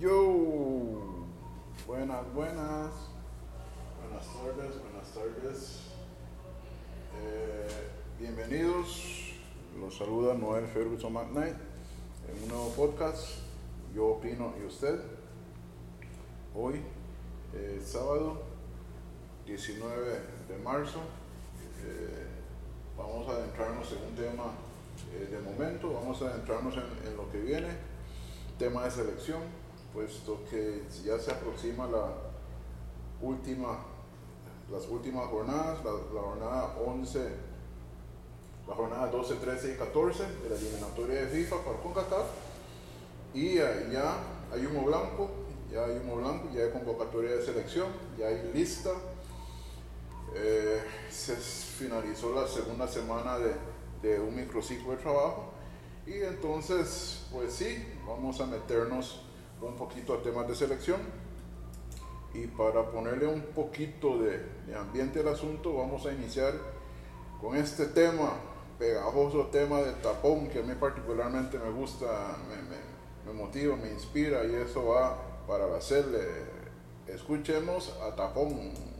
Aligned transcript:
Yo, 0.00 0.98
buenas, 1.86 2.34
buenas, 2.34 2.90
buenas 4.00 4.26
tardes, 4.26 4.82
buenas 4.82 5.08
tardes. 5.14 5.80
Eh, 7.22 7.68
bienvenidos, 8.18 9.34
los 9.78 9.96
saluda 9.96 10.34
Noel 10.34 10.66
Ferguson 10.66 11.12
McKnight 11.12 11.54
en 12.28 12.42
un 12.42 12.48
nuevo 12.48 12.70
podcast. 12.70 13.38
Yo 13.94 14.06
opino 14.06 14.52
y 14.60 14.66
usted. 14.66 14.98
Hoy, 16.56 16.80
eh, 17.54 17.80
sábado 17.84 18.42
19 19.46 20.20
de 20.48 20.58
marzo, 20.58 20.98
eh, 21.84 22.26
vamos 22.98 23.28
a 23.28 23.32
adentrarnos 23.32 23.92
en 23.92 24.08
un 24.08 24.14
tema 24.16 24.54
de 25.30 25.38
momento, 25.38 25.92
vamos 25.92 26.20
a 26.22 26.30
adentrarnos 26.30 26.74
en, 26.74 27.08
en 27.08 27.16
lo 27.16 27.30
que 27.30 27.40
viene, 27.40 27.68
tema 28.58 28.84
de 28.84 28.90
selección, 28.90 29.63
puesto 29.94 30.40
que 30.50 30.82
ya 31.04 31.18
se 31.18 31.30
aproxima 31.30 31.86
la 31.86 32.12
última, 33.22 33.78
las 34.70 34.88
últimas 34.88 35.26
jornadas, 35.28 35.78
la, 35.84 35.92
la 35.92 36.20
jornada 36.20 36.76
11, 36.84 37.28
la 38.66 38.74
jornada 38.74 39.06
12, 39.06 39.34
13 39.36 39.72
y 39.72 39.76
14 39.76 40.22
de 40.24 40.50
la 40.50 40.56
eliminatoria 40.56 41.20
de 41.24 41.26
FIFA 41.28 41.56
para 41.64 41.78
CONCACAF, 41.78 42.26
y 43.34 43.54
ya 43.54 44.18
hay 44.52 44.66
humo 44.66 44.82
blanco, 44.82 45.30
ya 45.72 45.84
hay 45.84 45.98
humo 45.98 46.16
blanco, 46.16 46.48
ya 46.52 46.64
hay 46.64 46.70
convocatoria 46.70 47.36
de 47.36 47.42
selección, 47.44 47.88
ya 48.18 48.28
hay 48.28 48.50
lista. 48.52 48.90
Eh, 50.36 50.82
se 51.10 51.36
finalizó 51.36 52.34
la 52.34 52.48
segunda 52.48 52.88
semana 52.88 53.38
de, 53.38 53.54
de 54.02 54.20
un 54.20 54.34
microciclo 54.34 54.90
de 54.90 54.96
trabajo 54.96 55.52
y 56.06 56.14
entonces, 56.22 57.26
pues 57.32 57.52
sí, 57.52 57.84
vamos 58.04 58.40
a 58.40 58.46
meternos 58.46 59.20
un 59.66 59.76
poquito 59.76 60.14
a 60.14 60.22
temas 60.22 60.46
de 60.48 60.54
selección 60.54 61.00
y 62.34 62.48
para 62.48 62.90
ponerle 62.90 63.26
un 63.26 63.40
poquito 63.40 64.18
de, 64.18 64.40
ambiente 64.76 65.20
al 65.20 65.28
asunto 65.28 65.74
vamos 65.74 66.04
a 66.06 66.12
iniciar 66.12 66.52
con 67.40 67.56
este 67.56 67.86
tema, 67.86 68.32
pegajoso 68.78 69.46
tema 69.46 69.80
de 69.80 69.92
tapón 69.92 70.48
que 70.48 70.58
a 70.58 70.62
mí 70.62 70.74
particularmente 70.74 71.58
me 71.58 71.70
gusta, 71.70 72.36
me, 72.48 73.32
me, 73.32 73.38
motiva, 73.38 73.76
me 73.76 73.90
inspira 73.90 74.44
y 74.44 74.54
eso 74.54 74.86
va 74.86 75.16
para 75.46 75.74
hacerle. 75.76 76.20
Escuchemos 77.06 77.94
a 78.02 78.16
tapón. 78.16 78.93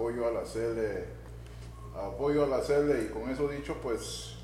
Apoyo 0.00 0.26
a 0.26 0.30
la 0.30 0.46
sede, 0.46 1.08
apoyo 1.94 2.44
a 2.44 2.46
la 2.46 2.62
sede 2.62 3.04
y 3.04 3.08
con 3.12 3.28
eso 3.28 3.46
dicho, 3.48 3.76
pues 3.82 4.36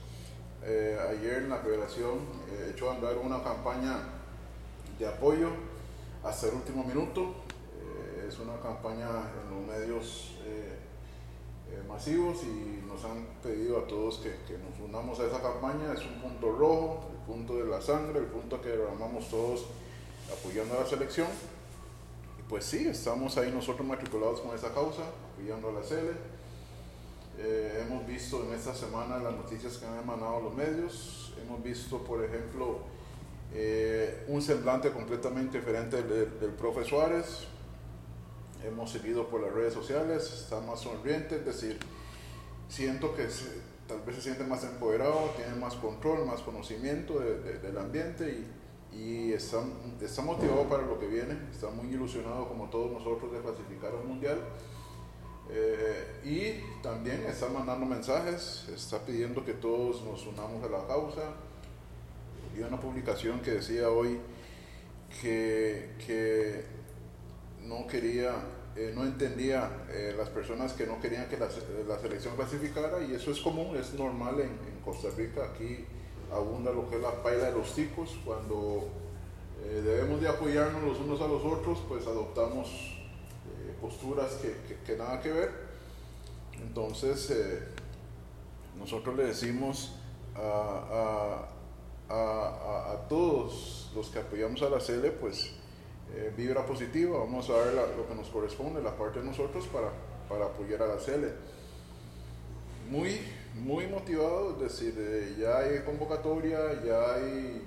eh, 0.63 0.99
ayer 1.09 1.45
en 1.45 1.49
la 1.49 1.57
federación 1.57 2.19
eh, 2.51 2.73
echó 2.75 2.91
a 2.91 2.97
andar 2.97 3.17
una 3.17 3.43
campaña 3.43 4.01
de 4.99 5.07
apoyo 5.09 5.49
hasta 6.23 6.49
el 6.49 6.57
último 6.57 6.85
minuto, 6.85 7.35
Eh, 7.81 8.29
es 8.29 8.39
una 8.39 8.61
campaña 8.61 9.09
en 9.09 9.47
los 9.51 9.63
medios 9.67 10.35
eh, 10.45 10.77
masivos 11.89 12.43
y 12.43 12.85
nos 12.87 13.03
han 13.05 13.25
pedido 13.43 13.79
a 13.79 13.87
todos 13.87 14.19
que, 14.19 14.59
nos 14.59 14.79
unamos 14.79 15.19
a 15.21 15.27
esa 15.27 15.41
campaña, 15.41 15.95
es 15.95 16.05
un 16.05 16.21
punto 16.21 16.53
rojo, 16.53 17.09
el 17.13 17.25
punto 17.25 17.57
de 17.57 17.65
la 17.65 17.81
sangre, 17.81 18.19
el 18.19 18.27
punto 18.27 18.61
que 18.61 18.69
derramamos 18.69 19.31
todos 19.31 19.67
apoyando 20.31 20.75
a 20.75 20.81
la 20.83 20.87
selección. 20.87 21.29
Pues 22.47 22.65
sí, 22.65 22.87
estamos 22.89 23.39
ahí 23.39 23.51
nosotros 23.51 23.87
matriculados 23.87 24.41
con 24.41 24.55
esa 24.55 24.73
causa, 24.75 25.05
a 25.39 25.71
la. 25.73 25.81
Eh, 27.39 27.85
hemos 27.87 28.07
visto 28.07 28.43
en 28.45 28.55
esta 28.55 28.75
semana 28.75 29.19
las 29.19 29.35
noticias 29.35 29.77
que 29.77 29.87
han 29.87 29.99
emanado 29.99 30.41
los 30.41 30.55
medios. 30.55 31.35
Hemos 31.43 31.63
visto, 31.63 32.03
por 32.03 32.25
ejemplo, 32.25 32.79
eh, 33.53 34.25
un 34.29 34.41
semblante 34.41 34.91
completamente 34.91 35.59
diferente 35.59 36.03
del, 36.03 36.41
del 36.41 36.51
profe 36.53 36.85
Suárez. 36.85 37.45
Hemos 38.65 38.91
seguido 38.91 39.29
por 39.29 39.43
las 39.43 39.53
redes 39.53 39.75
sociales, 39.75 40.33
está 40.33 40.61
más 40.61 40.81
sonriente, 40.81 41.37
es 41.37 41.45
decir, 41.45 41.79
siento 42.69 43.15
que 43.15 43.29
se- 43.29 43.61
tal 43.87 44.01
vez 44.01 44.17
se 44.17 44.23
siente 44.23 44.43
más 44.45 44.65
empoderado, 44.65 45.31
tiene 45.37 45.55
más 45.55 45.75
control, 45.75 46.25
más 46.27 46.41
conocimiento 46.41 47.21
de- 47.21 47.39
de- 47.43 47.59
del 47.59 47.77
ambiente 47.79 48.45
y, 48.93 48.97
y 48.99 49.33
está, 49.35 49.63
está 50.01 50.23
motivado 50.23 50.65
para 50.69 50.85
lo 50.85 50.99
que 50.99 51.07
viene, 51.07 51.37
está 51.53 51.69
muy 51.71 51.89
ilusionado 51.95 52.49
como 52.49 52.69
todos 52.71 52.91
nosotros 52.91 53.31
de 53.31 53.41
clasificar 53.41 53.93
al 53.95 54.05
mundial. 54.05 54.41
Eh, 55.51 56.21
y 56.25 56.83
también 56.83 57.25
está 57.27 57.49
mandando 57.49 57.87
mensajes, 57.87 58.67
está 58.75 58.99
pidiendo 59.05 59.45
que 59.45 59.55
todos 59.55 60.03
nos 60.03 60.27
unamos 60.27 60.63
a 60.65 60.69
la 60.69 60.87
causa. 60.87 61.35
Y 62.57 62.61
una 62.63 62.81
publicación 62.81 63.41
que 63.41 63.53
decía 63.53 63.91
hoy 63.91 64.19
que, 65.21 65.91
que 66.05 66.65
no 67.65 67.87
quería, 67.87 68.33
eh, 68.77 68.93
no 68.95 69.05
entendía 69.05 69.85
eh, 69.91 70.15
las 70.17 70.29
personas 70.31 70.73
que 70.73 70.87
no 70.87 71.01
querían 71.01 71.29
que 71.29 71.37
la, 71.37 71.49
la 71.87 71.99
selección 71.99 72.35
clasificara 72.37 73.03
y 73.03 73.15
eso 73.15 73.31
es 73.31 73.41
común, 73.41 73.77
es 73.77 73.93
normal 73.95 74.41
en, 74.41 74.49
en 74.49 74.81
Costa 74.85 75.09
Rica, 75.17 75.45
aquí 75.53 75.85
abunda 76.33 76.73
lo 76.73 76.89
que 76.89 76.97
es 76.97 77.03
la 77.03 77.23
paila 77.23 77.51
de 77.51 77.53
los 77.53 77.75
ticos, 77.75 78.19
cuando 78.25 78.89
eh, 79.65 79.83
debemos 79.85 80.21
de 80.21 80.29
apoyarnos 80.29 80.83
los 80.83 81.01
unos 81.01 81.21
a 81.21 81.29
los 81.29 81.45
otros, 81.45 81.83
pues 81.89 82.07
adoptamos 82.07 82.96
posturas 83.81 84.33
que, 84.35 84.55
que- 84.87 84.97
nada 84.97 85.21
que 85.21 85.33
ver. 85.33 85.51
Entonces, 86.61 87.31
eh, 87.31 87.61
nosotros 88.79 89.17
le 89.17 89.25
decimos 89.27 89.95
a, 90.35 91.49
a- 92.09 92.15
a- 92.15 92.93
a- 92.93 93.09
todos 93.09 93.91
los 93.95 94.09
que 94.11 94.19
apoyamos 94.19 94.63
a 94.63 94.71
la 94.71 94.81
CELE, 94.81 95.11
pues 95.11 95.51
eh, 96.15 96.33
vibra 96.37 96.65
positiva, 96.65 97.19
vamos 97.19 97.49
a 97.51 97.55
ver 97.57 97.75
lo 97.75 98.07
que 98.09 98.15
nos 98.15 98.29
corresponde, 98.29 98.81
la 98.83 98.97
parte 98.97 99.19
de 99.21 99.27
nosotros 99.27 99.67
para, 99.67 99.91
para 100.29 100.47
apoyar 100.47 100.83
a 100.83 100.87
la 100.87 100.99
CELE. 100.99 101.33
Muy, 102.91 103.21
muy 103.55 103.87
motivado, 103.89 104.53
es 104.53 104.61
decir, 104.61 105.37
ya 105.39 105.59
hay 105.59 105.81
convocatoria, 105.85 106.59
ya 106.85 107.15
hay 107.15 107.63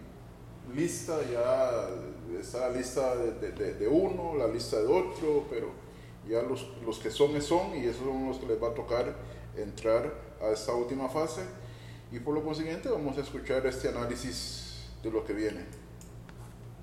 lista, 0.74 1.18
ya 1.30 1.90
está 2.40 2.70
la 2.70 2.78
lista 2.78 3.16
de, 3.18 3.52
de- 3.52 3.74
de 3.74 3.88
uno, 3.88 4.36
la 4.38 4.48
lista 4.48 4.78
de 4.80 4.88
otro, 4.88 5.46
pero 5.50 5.68
ya 6.30 6.42
los, 6.44 6.68
los 6.86 7.00
que 7.00 7.12
son, 7.12 7.42
son, 7.42 7.76
y 7.76 7.86
esos 7.86 8.04
son 8.04 8.28
los 8.28 8.38
que 8.38 8.46
les 8.46 8.62
va 8.62 8.70
a 8.70 8.74
tocar 8.74 9.16
entrar 9.58 10.14
a 10.42 10.50
esta 10.50 10.74
última 10.74 11.10
fase. 11.10 11.42
Y 12.12 12.20
por 12.20 12.34
lo 12.34 12.44
consiguiente 12.44 12.90
vamos 12.90 13.18
a 13.18 13.22
escuchar 13.22 13.66
este 13.68 13.90
análisis 13.90 14.86
de 15.04 15.12
lo 15.12 15.26
que 15.26 15.34
viene. 15.34 15.66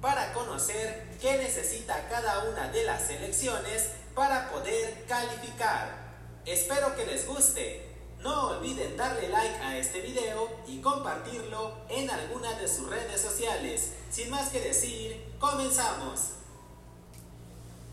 para 0.00 0.32
conocer 0.32 1.08
qué 1.20 1.38
necesita 1.38 2.08
cada 2.08 2.44
una 2.44 2.68
de 2.70 2.84
las 2.84 3.06
selecciones 3.06 3.90
para 4.14 4.50
poder 4.50 5.04
calificar. 5.08 6.06
Espero 6.44 6.94
que 6.94 7.06
les 7.06 7.26
guste. 7.26 7.82
No 8.20 8.48
olviden 8.48 8.96
darle 8.96 9.28
like 9.28 9.56
a 9.62 9.78
este 9.78 10.00
video 10.00 10.48
y 10.66 10.80
compartirlo 10.80 11.74
en 11.88 12.08
alguna 12.10 12.52
de 12.58 12.68
sus 12.68 12.88
redes 12.88 13.20
sociales. 13.20 13.92
Sin 14.10 14.30
más 14.30 14.48
que 14.50 14.60
decir, 14.60 15.34
comenzamos. 15.38 16.32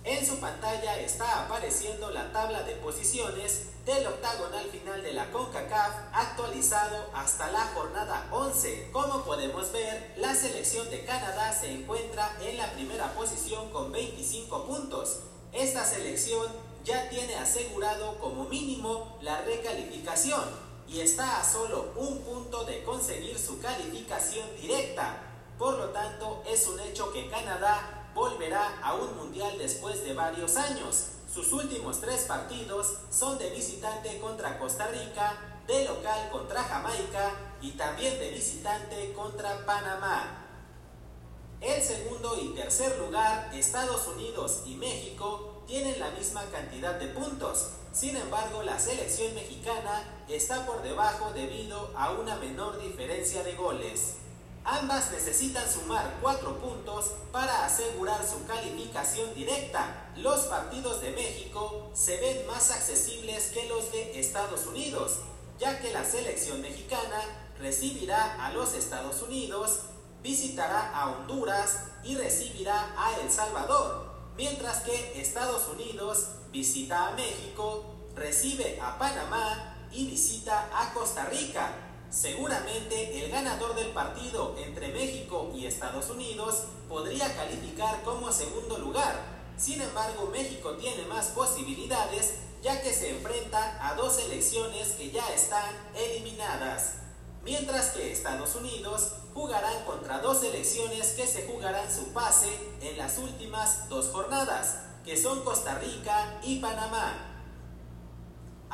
En 0.05 0.25
su 0.25 0.38
pantalla 0.38 1.00
está 1.00 1.45
apareciendo 1.45 2.11
la 2.11 2.29
tabla 2.33 2.63
de 2.63 2.75
posiciones 2.75 3.67
del 3.85 4.05
octagonal 4.05 4.65
final 4.65 5.01
de 5.01 5.13
la 5.13 5.31
CONCACAF 5.31 5.95
actualizado 6.11 7.09
hasta 7.13 7.50
la 7.51 7.61
jornada 7.73 8.27
11. 8.31 8.89
Como 8.91 9.23
podemos 9.23 9.71
ver, 9.71 10.13
la 10.17 10.35
selección 10.35 10.89
de 10.89 11.05
Canadá 11.05 11.53
se 11.53 11.71
encuentra 11.71 12.35
en 12.41 12.57
la 12.57 12.73
primera 12.73 13.13
posición 13.13 13.69
con 13.69 13.94
25 13.94 14.65
puntos. 14.65 15.19
Esta 15.53 15.85
selección 15.85 16.47
ya 16.83 17.09
tiene 17.09 17.35
asegurado 17.35 18.19
como 18.19 18.44
mínimo 18.44 19.17
la 19.21 19.39
recalificación 19.44 20.44
y 20.85 21.00
está 21.00 21.39
a 21.39 21.50
solo 21.50 21.94
un 21.95 22.19
punto 22.23 22.65
de 22.65 22.83
conseguir 22.83 23.39
su 23.39 23.61
calificación 23.61 24.50
directa. 24.59 25.21
Por 25.57 25.77
lo 25.77 25.89
tanto, 25.91 26.44
es 26.45 26.67
un 26.67 26.77
hecho 26.81 27.13
que 27.13 27.29
Canadá 27.29 28.02
volverá 28.13 28.80
a 28.81 28.95
un 28.95 29.15
mundial 29.18 29.57
después 29.57 30.04
de 30.04 30.13
varios 30.13 30.56
años. 30.56 31.07
Sus 31.33 31.51
últimos 31.51 32.00
tres 32.00 32.24
partidos 32.24 32.94
son 33.10 33.38
de 33.39 33.50
visitante 33.50 34.19
contra 34.19 34.60
Costa 34.60 34.88
Rica, 34.88 35.36
de 35.68 35.86
local 35.86 36.30
contra 36.31 36.63
Jamaica 36.63 37.31
y 37.62 37.71
también 37.71 38.19
de 38.19 38.31
visitante 38.31 39.13
contra 39.13 39.65
Panamá. 39.65 40.39
El 41.62 41.81
segundo 41.81 42.38
y 42.42 42.50
tercer 42.50 43.00
lugar, 43.00 43.50
Estados 43.54 44.07
Unidos 44.10 44.63
y 44.65 44.75
México, 44.75 45.63
tienen 45.65 45.98
la 45.98 46.12
misma 46.12 46.44
cantidad 46.51 46.95
de 46.95 47.07
puntos. 47.07 47.69
Sin 47.94 48.18
embargo, 48.18 48.63
la 48.63 48.77
selección 48.77 49.33
mexicana 49.33 50.04
está 50.27 50.65
por 50.65 50.83
debajo 50.83 51.31
debido 51.33 51.92
a 51.95 52.12
una 52.12 52.36
menor 52.36 52.81
diferencia 52.81 53.44
de 53.44 53.56
goles. 53.56 54.15
Ambas 54.65 55.12
necesitan 55.12 55.69
sumar 55.69 56.19
4 56.21 56.57
puntos 56.60 57.12
para 57.33 57.65
asegurar 57.65 58.25
su 58.25 58.45
calificación 58.45 59.33
directa. 59.33 60.10
Los 60.15 60.42
partidos 60.42 61.01
de 61.01 61.12
México 61.12 61.92
se 61.94 62.18
ven 62.18 62.48
más 62.48 62.71
accesibles 62.71 63.48
que 63.48 63.68
los 63.68 63.92
de 63.92 64.19
Estados 64.19 64.65
Unidos, 64.65 65.19
ya 65.60 65.80
que 65.81 65.92
la 65.92 66.06
selección 66.06 66.62
mexicana 66.62 67.21
recibirá 67.60 68.45
a 68.45 68.54
los 68.54 68.74
Estados 68.74 69.21
Unidos, 69.21 69.80
visitará 70.21 70.98
a 70.98 71.12
Honduras 71.12 71.80
y 72.04 72.15
recibirá 72.15 72.94
a 72.98 73.19
El 73.19 73.30
Salvador, 73.30 74.13
mientras 74.38 74.83
que 74.83 75.21
Estados 75.21 75.68
Unidos 75.68 76.27
visita 76.54 77.10
a 77.10 77.12
México, 77.12 77.95
recibe 78.15 78.80
a 78.81 78.98
Panamá 78.98 79.89
y 79.92 80.07
visita 80.07 80.69
a 80.74 80.94
Costa 80.94 81.25
Rica. 81.25 81.69
Seguramente 82.13 83.25
el 83.25 83.31
ganador 83.31 83.74
del 83.74 83.88
partido 83.88 84.56
entre 84.60 84.89
México 84.89 85.51
y 85.56 85.65
Estados 85.65 86.12
Unidos 86.12 86.65
podría 86.88 87.36
calificar 87.36 88.04
como 88.04 88.31
segundo 88.31 88.77
lugar. 88.77 89.19
Sin 89.57 89.81
embargo, 89.81 90.30
México 90.31 90.74
tiene 90.74 91.07
más 91.07 91.30
posibilidades 91.30 92.36
ya 92.62 92.83
que 92.83 92.94
se 92.94 93.10
enfrenta 93.10 93.80
a 93.81 93.95
dos 93.95 94.18
selecciones 94.18 94.89
que 94.89 95.10
ya 95.10 95.27
están 95.33 95.65
eliminadas. 95.95 96.98
Mientras 97.44 97.89
que 97.89 98.12
Estados 98.12 98.56
Unidos 98.56 99.13
jugarán 99.33 99.83
contra 99.83 100.19
dos 100.19 100.42
selecciones 100.42 101.13
que 101.13 101.25
se 101.25 101.48
jugarán 101.48 101.92
su 101.92 102.13
pase 102.13 102.48
en 102.81 102.95
las 102.95 103.18
últimas 103.18 103.89
dos 103.89 104.10
jornadas, 104.10 104.77
que 105.04 105.18
son 105.18 105.44
Costa 105.44 105.80
Rica 105.80 106.39
y 106.44 106.60
Panamá. 106.60 107.32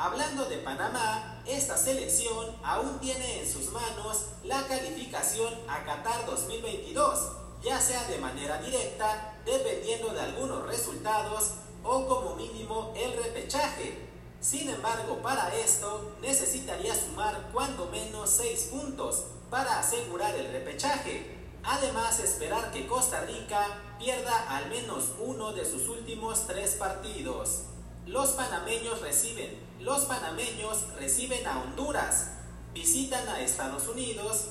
Hablando 0.02 0.46
de 0.46 0.56
Panamá, 0.56 1.42
esta 1.44 1.76
selección 1.76 2.56
aún 2.64 2.98
tiene 3.00 3.42
en 3.42 3.52
sus 3.52 3.70
manos 3.70 4.28
la 4.44 4.66
calificación 4.66 5.52
a 5.68 5.84
Qatar 5.84 6.24
2022, 6.24 7.32
ya 7.62 7.78
sea 7.78 8.04
de 8.04 8.16
manera 8.16 8.62
directa, 8.62 9.34
dependiendo 9.44 10.08
de 10.08 10.22
algunos 10.22 10.66
resultados, 10.66 11.50
o 11.84 12.06
como 12.06 12.34
mínimo 12.36 12.94
el 12.96 13.12
repechaje. 13.22 14.08
Sin 14.40 14.70
embargo, 14.70 15.18
para 15.22 15.54
esto 15.54 16.12
necesitaría 16.22 16.94
sumar 16.94 17.50
cuando 17.52 17.84
menos 17.88 18.30
6 18.30 18.68
puntos 18.72 19.24
para 19.50 19.80
asegurar 19.80 20.34
el 20.34 20.50
repechaje. 20.50 21.36
Además, 21.62 22.20
esperar 22.20 22.70
que 22.72 22.86
Costa 22.86 23.20
Rica 23.26 23.66
pierda 23.98 24.46
al 24.48 24.70
menos 24.70 25.10
uno 25.18 25.52
de 25.52 25.66
sus 25.66 25.88
últimos 25.88 26.46
tres 26.46 26.76
partidos. 26.76 27.64
Los 28.06 28.30
panameños 28.30 29.02
reciben, 29.02 29.69
los 29.80 30.02
panameños 30.02 30.84
reciben 30.98 31.46
a 31.46 31.60
Honduras, 31.60 32.32
visitan 32.74 33.26
a 33.28 33.40
Estados 33.40 33.88
Unidos 33.88 34.48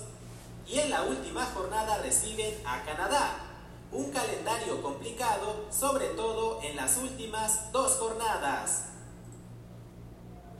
y 0.68 0.80
en 0.80 0.90
la 0.90 1.04
última 1.04 1.46
jornada 1.46 1.98
reciben 2.00 2.56
a 2.66 2.84
Canadá. 2.84 3.46
Un 3.92 4.12
calendario 4.12 4.82
complicado, 4.82 5.66
sobre 5.72 6.08
todo 6.10 6.62
en 6.62 6.76
las 6.76 6.98
últimas 6.98 7.72
dos 7.72 7.94
jornadas. 7.94 8.86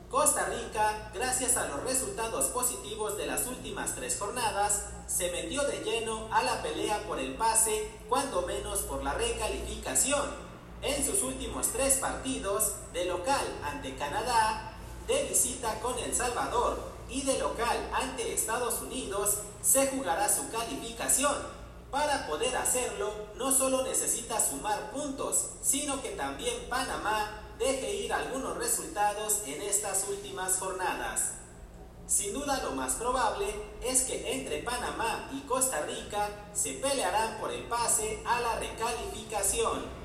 Costa 0.08 0.46
Rica, 0.46 1.10
gracias 1.14 1.56
a 1.56 1.68
los 1.68 1.84
resultados 1.84 2.46
positivos 2.46 3.16
de 3.16 3.26
las 3.26 3.46
últimas 3.46 3.94
tres 3.94 4.18
jornadas, 4.18 4.86
se 5.06 5.30
metió 5.30 5.62
de 5.62 5.78
lleno 5.84 6.28
a 6.32 6.42
la 6.42 6.60
pelea 6.62 7.04
por 7.06 7.20
el 7.20 7.34
pase, 7.34 7.88
cuando 8.08 8.42
menos 8.42 8.80
por 8.80 9.04
la 9.04 9.14
recalificación. 9.14 10.49
En 10.82 11.04
sus 11.04 11.22
últimos 11.22 11.68
tres 11.68 11.98
partidos, 11.98 12.72
de 12.94 13.04
local 13.04 13.44
ante 13.62 13.94
Canadá, 13.96 14.72
de 15.06 15.24
visita 15.24 15.78
con 15.80 15.98
El 15.98 16.14
Salvador 16.14 16.78
y 17.08 17.22
de 17.22 17.38
local 17.38 17.76
ante 17.92 18.32
Estados 18.32 18.80
Unidos, 18.80 19.38
se 19.62 19.88
jugará 19.88 20.28
su 20.28 20.50
calificación. 20.50 21.36
Para 21.90 22.26
poder 22.28 22.56
hacerlo, 22.56 23.12
no 23.36 23.52
solo 23.52 23.82
necesita 23.82 24.40
sumar 24.40 24.90
puntos, 24.90 25.50
sino 25.62 26.00
que 26.00 26.10
también 26.10 26.54
Panamá 26.70 27.42
deje 27.58 27.96
ir 27.96 28.12
algunos 28.12 28.56
resultados 28.56 29.42
en 29.44 29.60
estas 29.60 30.06
últimas 30.08 30.56
jornadas. 30.58 31.32
Sin 32.06 32.32
duda 32.32 32.62
lo 32.64 32.72
más 32.72 32.94
probable 32.94 33.46
es 33.82 34.02
que 34.02 34.32
entre 34.32 34.62
Panamá 34.62 35.28
y 35.32 35.40
Costa 35.42 35.82
Rica 35.82 36.28
se 36.54 36.72
pelearán 36.74 37.38
por 37.38 37.52
el 37.52 37.64
pase 37.64 38.22
a 38.24 38.40
la 38.40 38.56
recalificación. 38.58 39.99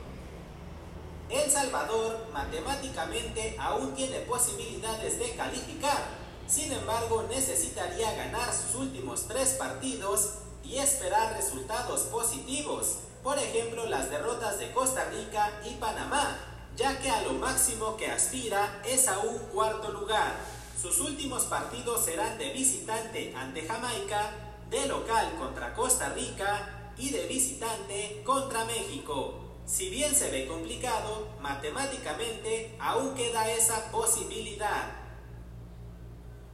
El 1.30 1.50
Salvador 1.50 2.28
matemáticamente 2.34 3.56
aún 3.60 3.96
tiene 3.96 4.20
posibilidades 4.20 5.18
de 5.18 5.36
calificar, 5.36 6.08
sin 6.48 6.72
embargo 6.72 7.26
necesitaría 7.30 8.14
ganar 8.14 8.54
sus 8.54 8.76
últimos 8.76 9.28
tres 9.28 9.56
partidos 9.58 10.36
y 10.64 10.78
esperar 10.78 11.34
resultados 11.34 12.02
positivos, 12.02 13.00
por 13.24 13.40
ejemplo 13.40 13.88
las 13.88 14.12
derrotas 14.12 14.60
de 14.60 14.72
Costa 14.72 15.06
Rica 15.06 15.52
y 15.66 15.74
Panamá, 15.76 16.38
ya 16.78 17.00
que 17.00 17.10
a 17.10 17.24
lo 17.24 17.34
máximo 17.34 17.98
que 17.98 18.12
aspira 18.12 18.82
es 18.86 19.08
a 19.08 19.18
un 19.20 19.40
cuarto 19.52 19.92
lugar. 19.92 20.36
Sus 20.80 21.00
últimos 21.00 21.46
partidos 21.46 22.06
serán 22.06 22.38
de 22.38 22.52
visitante 22.52 23.34
ante 23.36 23.66
Jamaica, 23.66 24.32
de 24.70 24.86
local 24.86 25.34
contra 25.40 25.74
Costa 25.74 26.10
Rica 26.10 26.94
y 26.98 27.10
de 27.10 27.26
visitante 27.26 28.22
contra 28.24 28.66
México. 28.66 29.45
Si 29.66 29.90
bien 29.90 30.14
se 30.14 30.30
ve 30.30 30.46
complicado, 30.46 31.28
matemáticamente 31.42 32.76
aún 32.80 33.16
queda 33.16 33.50
esa 33.50 33.92
posibilidad. 33.92 34.92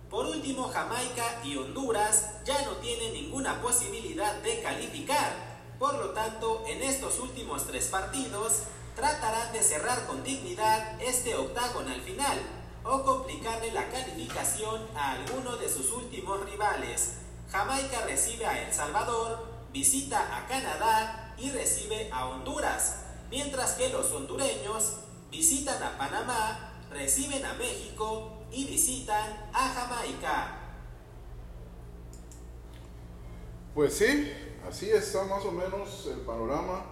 Por 0.09 0.25
último, 0.25 0.69
Jamaica 0.69 1.41
y 1.43 1.57
Honduras 1.57 2.29
ya 2.45 2.61
no 2.63 2.71
tienen 2.77 3.13
ninguna 3.13 3.61
posibilidad 3.61 4.35
de 4.35 4.61
calificar. 4.61 5.33
Por 5.77 5.95
lo 5.95 6.11
tanto, 6.11 6.63
en 6.67 6.81
estos 6.81 7.19
últimos 7.19 7.67
tres 7.67 7.87
partidos, 7.87 8.63
tratarán 8.95 9.51
de 9.51 9.61
cerrar 9.61 10.05
con 10.05 10.23
dignidad 10.23 11.01
este 11.01 11.35
octágono 11.35 11.91
al 11.91 12.01
final 12.01 12.39
o 12.83 13.03
complicarle 13.03 13.71
la 13.71 13.89
calificación 13.89 14.87
a 14.95 15.13
alguno 15.13 15.57
de 15.57 15.69
sus 15.69 15.91
últimos 15.91 16.43
rivales. 16.49 17.13
Jamaica 17.51 18.01
recibe 18.05 18.45
a 18.45 18.65
El 18.65 18.73
Salvador, 18.73 19.45
visita 19.71 20.37
a 20.37 20.47
Canadá 20.47 21.33
y 21.37 21.49
recibe 21.51 22.09
a 22.11 22.27
Honduras, 22.27 23.00
mientras 23.31 23.71
que 23.71 23.89
los 23.89 24.11
hondureños 24.11 24.97
visitan 25.31 25.81
a 25.81 25.97
Panamá, 25.97 26.73
reciben 26.91 27.43
a 27.45 27.53
México 27.53 28.43
y 28.51 28.65
visitan 28.65 29.49
a 29.53 29.69
Jamaica. 29.69 30.57
Pues 33.73 33.93
sí, 33.93 34.29
así 34.67 34.89
está 34.89 35.23
más 35.23 35.45
o 35.45 35.51
menos 35.51 36.09
el 36.11 36.19
panorama. 36.19 36.85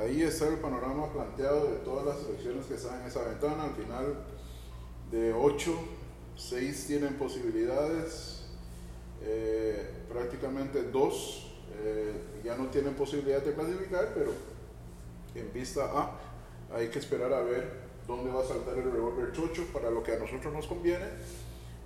Ahí 0.00 0.22
está 0.22 0.46
el 0.46 0.58
panorama 0.58 1.12
planteado 1.12 1.72
de 1.72 1.78
todas 1.78 2.06
las 2.06 2.18
selecciones 2.18 2.66
que 2.66 2.74
están 2.74 3.00
en 3.00 3.08
esa 3.08 3.24
ventana. 3.24 3.64
Al 3.64 3.74
final 3.74 4.24
de 5.10 5.32
8, 5.32 5.74
6 6.36 6.86
tienen 6.86 7.14
posibilidades. 7.14 8.44
Eh, 9.22 10.04
prácticamente 10.08 10.84
2 10.84 11.46
eh, 11.80 12.12
ya 12.44 12.56
no 12.56 12.68
tienen 12.68 12.94
posibilidad 12.94 13.42
de 13.42 13.52
clasificar, 13.54 14.12
pero 14.14 14.32
en 15.38 15.52
vista 15.52 15.84
A 15.84 16.28
hay 16.74 16.88
que 16.88 16.98
esperar 16.98 17.32
a 17.32 17.40
ver 17.40 17.88
dónde 18.06 18.30
va 18.30 18.42
a 18.42 18.46
saltar 18.46 18.76
el 18.78 18.90
revólver 18.90 19.32
chocho 19.32 19.64
para 19.72 19.90
lo 19.90 20.02
que 20.02 20.14
a 20.14 20.18
nosotros 20.18 20.52
nos 20.52 20.66
conviene. 20.66 21.06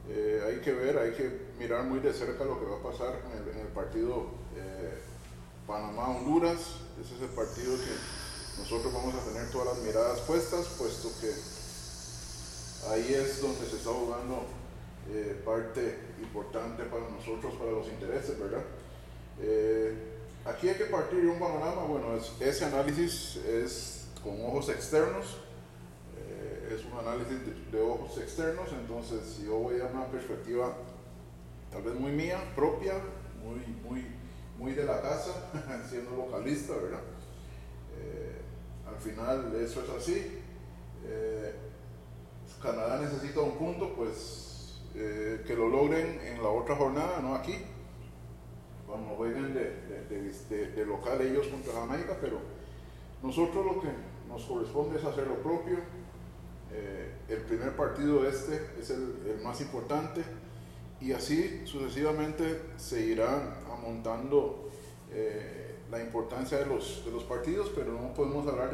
Eh, 0.08 0.42
hay 0.46 0.60
que 0.60 0.72
ver, 0.72 0.98
hay 0.98 1.12
que 1.12 1.30
mirar 1.58 1.84
muy 1.84 2.00
de 2.00 2.12
cerca 2.12 2.44
lo 2.44 2.58
que 2.58 2.66
va 2.66 2.76
a 2.76 2.82
pasar 2.82 3.20
en 3.32 3.60
el, 3.60 3.66
partido 3.68 4.26
eh, 4.56 4.98
Panamá-Honduras. 5.66 6.58
Ese 7.00 7.14
es 7.14 7.22
el 7.22 7.28
partido 7.28 7.76
que 7.76 8.60
nosotros 8.60 8.92
vamos 8.92 9.14
a 9.14 9.24
tener 9.32 9.50
todas 9.50 9.76
las 9.76 9.84
miradas 9.84 10.20
puestas, 10.20 10.66
puesto 10.78 11.08
que 11.20 11.32
ahí 12.90 13.14
es 13.14 13.40
donde 13.40 13.64
se 13.66 13.76
está 13.76 13.90
jugando 13.90 14.44
eh, 15.10 15.40
parte 15.44 15.98
importante 16.20 16.84
para 16.84 17.08
nosotros, 17.08 17.54
para 17.54 17.70
los 17.70 17.86
intereses, 17.88 18.38
¿verdad? 18.38 18.62
Aquí 20.44 20.68
hay 20.68 20.74
que 20.76 20.84
partir 20.86 21.20
de 21.22 21.28
un 21.28 21.38
panorama, 21.38 21.82
bueno, 21.84 22.16
es- 22.16 22.32
ese 22.40 22.64
análisis 22.64 23.36
es 23.36 24.08
con 24.22 24.40
ojos 24.44 24.68
externos, 24.68 25.38
eh, 26.16 26.74
es 26.76 26.84
un 26.84 26.98
análisis 26.98 27.38
de, 27.70 27.80
ojos 27.80 28.18
externos, 28.18 28.68
entonces 28.72 29.20
si 29.26 29.46
yo 29.46 29.56
voy 29.58 29.80
a 29.80 29.86
una 29.86 30.06
perspectiva 30.06 30.76
tal 31.70 31.82
vez 31.82 31.94
muy 31.94 32.12
mía, 32.12 32.38
propia, 32.54 32.94
muy, 33.42 33.60
muy, 33.88 34.06
muy 34.58 34.72
de 34.74 34.84
la 34.84 35.00
casa, 35.00 35.50
siendo 35.88 36.16
localista, 36.16 36.74
¿verdad? 36.74 37.00
Eh, 37.98 38.40
al 38.86 39.00
final 39.00 39.54
eso 39.56 39.82
es 39.82 39.90
así. 39.90 40.38
Eh, 41.04 41.54
Canadá 42.62 43.00
necesita 43.00 43.40
un 43.40 43.56
punto, 43.56 43.94
pues 43.94 44.78
que 44.92 45.54
lo 45.56 45.68
logren 45.68 46.20
en 46.20 46.42
la 46.42 46.50
otra 46.50 46.76
jornada, 46.76 47.18
no 47.20 47.34
aquí. 47.34 47.54
Cuando 48.92 49.14
jueguen 49.14 49.54
de, 49.54 49.70
de- 49.88 50.20
de- 50.50 50.66
de- 50.72 50.84
local 50.84 51.18
ellos 51.22 51.46
contra 51.46 51.72
Jamaica, 51.72 52.18
pero 52.20 52.36
nosotros 53.22 53.64
lo 53.64 53.80
que 53.80 53.88
nos 54.28 54.44
corresponde 54.44 54.98
es 54.98 55.04
hacer 55.06 55.26
lo 55.28 55.36
propio. 55.36 55.78
Eh, 56.70 57.10
el 57.30 57.38
primer 57.38 57.74
partido 57.74 58.28
este 58.28 58.60
es 58.78 58.90
el, 58.90 59.40
más 59.42 59.62
importante 59.62 60.20
y 61.00 61.12
así 61.12 61.62
sucesivamente 61.64 62.60
se 62.76 63.00
irán 63.00 63.54
amontando 63.72 64.68
eh, 65.10 65.76
la 65.90 66.02
importancia 66.02 66.58
de 66.58 66.66
los, 66.66 67.02
de 67.06 67.12
los 67.12 67.24
partidos, 67.24 67.72
pero 67.74 67.92
no 67.94 68.12
podemos 68.12 68.46
hablar 68.46 68.70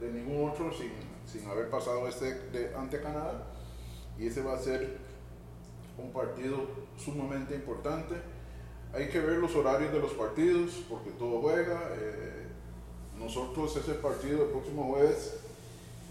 de, 0.00 0.12
ningún 0.12 0.50
otro 0.50 0.70
sin, 0.70 0.90
sin 1.26 1.48
haber 1.48 1.70
pasado 1.70 2.06
este 2.08 2.72
ante 2.76 3.00
Canadá 3.00 3.46
y 4.18 4.26
ese 4.26 4.42
va 4.42 4.52
a 4.52 4.58
ser 4.58 4.98
un 5.96 6.12
partido 6.12 6.58
sumamente 6.98 7.54
importante. 7.54 8.16
Hay 8.94 9.08
que 9.08 9.20
ver 9.20 9.38
los 9.38 9.56
horarios 9.56 9.90
de 9.90 10.00
los 10.00 10.12
partidos 10.12 10.82
porque 10.88 11.10
todo 11.12 11.40
juega. 11.40 11.80
eh, 11.98 12.46
nosotros 13.18 13.74
ese 13.76 13.94
partido 13.94 14.42
el 14.42 14.50
próximo 14.50 14.84
jueves 14.92 15.36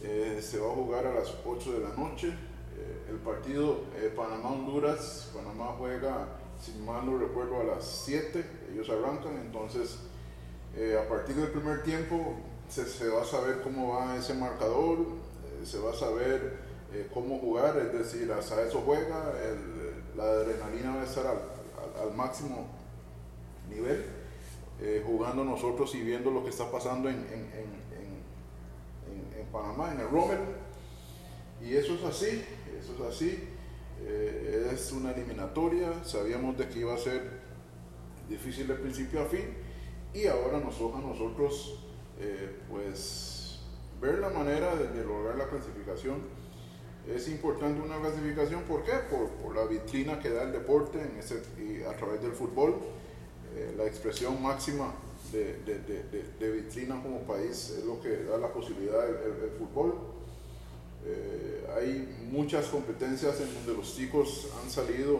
eh, 0.02 0.40
se 0.42 0.58
va 0.58 0.72
a 0.72 0.76
jugar 0.76 1.06
a 1.06 1.14
las 1.14 1.32
8 1.46 1.74
de 1.74 1.80
la 1.80 1.90
noche. 1.90 2.30
Eh, 2.30 3.10
el 3.12 3.18
partido 3.18 3.82
Panamá-Honduras, 4.16 5.30
Panamá 5.32 5.76
juega, 5.78 6.28
si 6.60 6.72
mal 6.80 7.06
no 7.06 7.20
recuerdo, 7.20 7.60
a 7.60 7.64
las 7.66 7.86
7. 7.86 8.44
Ellos 8.74 8.90
arrancan, 8.90 9.38
entonces 9.38 10.00
a 10.98 11.08
partir 11.08 11.36
del 11.36 11.50
primer 11.50 11.84
tiempo 11.84 12.38
se, 12.70 13.10
va 13.10 13.22
a 13.22 13.26
saber 13.26 13.62
cómo 13.62 13.94
va 13.94 14.16
ese 14.16 14.34
marcador, 14.34 15.00
se 15.66 15.78
va 15.78 15.92
a 15.92 15.94
saber 15.94 16.58
cómo 17.14 17.38
jugar, 17.40 17.78
es 17.78 17.94
decir, 17.94 18.32
hasta 18.32 18.64
eso 18.64 18.82
juega, 18.86 19.34
la 20.16 20.24
adrenalina 20.24 20.96
va 20.96 21.02
a 21.02 21.06
estar 21.06 21.28
al, 21.28 21.61
al- 22.02 22.16
máximo 22.16 22.68
nivel, 23.70 24.06
eh, 24.82 25.04
jugando 25.06 25.44
nosotros 25.44 25.94
y 25.96 26.02
viendo 26.02 26.32
lo 26.32 26.44
que 26.44 26.50
está 26.50 26.70
pasando 26.72 27.10
en, 27.10 27.16
en- 27.18 27.24
en- 27.54 27.82
en- 27.98 29.46
Panamá, 29.52 29.92
en 29.94 30.00
el 30.00 30.10
Rommel. 30.10 30.40
Y 31.62 31.76
eso 31.76 31.96
es 31.96 32.04
así, 32.06 32.42
eso 32.80 32.94
es 32.96 33.02
así. 33.16 33.44
Eh, 34.02 34.70
es 34.74 34.92
una 34.94 35.12
eliminatoria, 35.12 36.04
sabíamos 36.06 36.58
de 36.58 36.70
que 36.70 36.80
iba 36.80 36.94
a 36.94 36.98
ser 36.98 37.42
difícil 38.30 38.66
de 38.68 38.76
principio 38.76 39.22
a 39.22 39.26
fin 39.26 39.44
y 40.14 40.26
ahora 40.28 40.60
nos 40.60 40.78
toca 40.78 41.00
a 41.00 41.02
nosotros 41.02 41.84
eh, 42.20 42.60
pues 42.70 43.60
ver 44.00 44.20
la 44.20 44.30
manera 44.30 44.74
de 44.76 45.04
lograr 45.04 45.36
la 45.36 45.50
clasificación. 45.50 46.22
Es 47.08 47.28
importante 47.28 47.82
una 47.82 48.00
clasificación, 48.00 48.62
¿por 48.64 48.84
qué? 48.84 48.92
Por, 49.10 49.28
por 49.30 49.56
la 49.56 49.66
vitrina 49.66 50.20
que 50.20 50.30
da 50.30 50.44
el 50.44 50.52
deporte 50.52 51.00
en 51.02 51.18
ese, 51.18 51.42
y 51.60 51.84
a 51.84 51.96
través 51.98 52.22
del 52.22 52.32
fútbol, 52.34 52.76
eh, 53.56 53.74
la 53.78 53.86
expresión 53.86 54.42
máxima 54.42 54.94
de, 55.32 55.58
de- 55.66 55.80
de- 55.80 56.24
de- 56.40 56.52
vitrina 56.52 57.02
como 57.02 57.20
país 57.22 57.74
es 57.78 57.84
lo 57.86 58.00
que 58.02 58.24
da 58.24 58.38
la 58.38 58.54
posibilidad 58.54 59.02
del 59.06 59.16
el- 59.16 59.44
el 59.46 59.52
fútbol. 59.58 59.96
Eh, 61.06 61.66
hay 61.76 62.28
muchas 62.32 62.68
competencias 62.68 63.40
en 63.42 63.52
donde 63.54 63.74
los 63.74 63.96
chicos 63.96 64.48
han 64.64 64.70
salido 64.70 65.20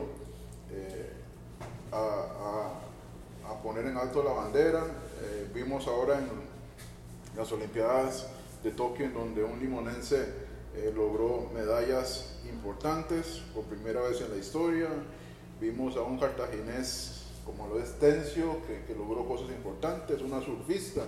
eh, 0.72 1.10
a, 1.92 1.98
a- 1.98 3.52
a 3.52 3.62
poner 3.64 3.86
en 3.88 3.98
alto 3.98 4.24
la 4.24 4.32
bandera. 4.34 4.86
Eh, 5.24 5.48
vimos 5.54 5.88
ahora 5.88 6.20
en 6.20 6.28
las 7.36 7.52
Olimpiadas 7.52 8.28
de 8.64 8.72
Tokio 8.72 9.06
en 9.06 9.14
donde 9.14 9.44
un 9.44 9.60
limonense 9.60 10.51
eh, 10.76 10.92
logró 10.96 11.50
medallas 11.54 12.40
importantes 12.50 13.42
por 13.54 13.64
primera 13.66 14.02
vez 14.02 14.22
en 14.22 14.32
la 14.32 14.38
historia. 14.38 14.88
Vimos 15.60 15.96
a 15.98 16.02
un 16.02 16.18
cartaginés 16.20 17.18
como 17.46 17.68
lo 17.68 17.80
es 17.80 17.98
Tencio, 18.00 18.62
que, 18.68 18.86
que 18.86 18.96
logró 18.96 19.28
cosas 19.28 19.50
importantes, 19.50 20.22
una 20.22 20.42
surfista 20.42 21.06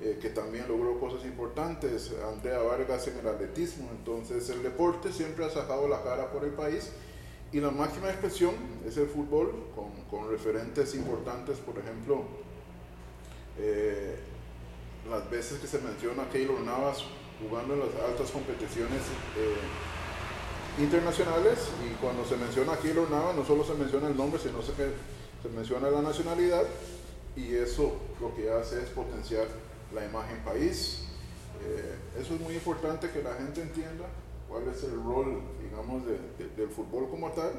eh, 0.00 0.18
que 0.20 0.30
también 0.30 0.66
logró 0.66 0.98
cosas 0.98 1.24
importantes, 1.24 2.12
Andrea 2.26 2.58
Vargas 2.58 3.06
en 3.06 3.18
el 3.18 3.28
atletismo. 3.28 3.88
Entonces 3.92 4.48
el 4.50 4.62
deporte 4.62 5.12
siempre 5.12 5.44
ha 5.44 5.50
sacado 5.50 5.86
la 5.86 6.02
cara 6.02 6.32
por 6.32 6.44
el 6.44 6.50
país 6.50 6.90
y 7.52 7.60
la 7.60 7.70
máxima 7.70 8.08
expresión 8.08 8.54
es 8.84 8.96
el 8.96 9.06
fútbol, 9.06 9.52
con, 9.76 9.92
con 10.10 10.30
referentes 10.30 10.94
importantes, 10.94 11.58
por 11.58 11.78
ejemplo, 11.78 12.24
eh, 13.58 14.18
las 15.08 15.30
veces 15.30 15.60
que 15.60 15.66
se 15.66 15.78
menciona 15.78 16.24
a 16.24 16.30
Keylor 16.30 16.60
Navas 16.60 17.04
jugando 17.40 17.74
en 17.74 17.80
las 17.80 17.94
altas 18.08 18.30
competiciones 18.30 19.00
eh, 19.36 19.56
internacionales 20.82 21.58
y 21.84 21.94
cuando 21.96 22.24
se 22.24 22.36
menciona 22.36 22.72
a 22.74 22.78
Keylor 22.78 23.10
Navas 23.10 23.36
no 23.36 23.44
solo 23.44 23.64
se 23.64 23.74
menciona 23.74 24.08
el 24.08 24.16
nombre, 24.16 24.40
sino 24.40 24.62
se, 24.62 24.72
menciona 25.48 25.90
la 25.90 26.02
nacionalidad 26.02 26.62
y 27.36 27.54
eso 27.54 27.92
lo 28.20 28.34
que 28.34 28.50
hace 28.50 28.82
es 28.82 28.88
potenciar 28.90 29.46
la 29.94 30.04
imagen 30.04 30.38
país. 30.44 31.04
Eh, 31.64 31.94
eso 32.20 32.34
es 32.34 32.40
muy 32.40 32.54
importante 32.54 33.10
que 33.10 33.22
la 33.22 33.34
gente 33.34 33.60
entienda 33.62 34.06
cuál 34.48 34.68
es 34.68 34.82
el 34.84 34.94
rol, 35.02 35.40
digamos, 35.62 36.04
de- 36.06 36.18
de- 36.38 36.54
del 36.56 36.68
fútbol 36.68 37.08
como 37.10 37.30
tal 37.32 37.52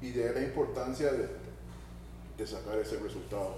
y 0.00 0.10
de 0.10 0.32
la 0.32 0.40
importancia 0.42 1.10
de 1.12 2.46
sacar 2.46 2.78
ese 2.78 2.98
resultado. 2.98 3.54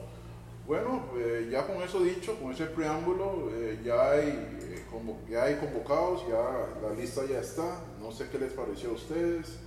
Bueno, 0.67 1.05
eh, 1.19 1.49
ya 1.51 1.67
con 1.67 1.83
eso 1.83 2.01
dicho, 2.01 2.39
con 2.41 2.53
ese 2.53 2.65
preámbulo, 2.67 3.51
eh, 3.55 3.81
ya, 3.85 4.13
hay, 4.13 4.29
eh, 4.63 4.85
ya 5.29 5.45
hay 5.45 5.57
convocados, 5.57 6.27
ya 6.27 6.69
la 6.83 6.95
lista 6.95 7.23
ya 7.27 7.41
está. 7.41 7.81
No 8.01 8.11
sé 8.13 8.29
qué 8.31 8.39
les 8.39 8.53
pareció 8.53 8.91
a 8.91 8.93
ustedes. 8.95 9.59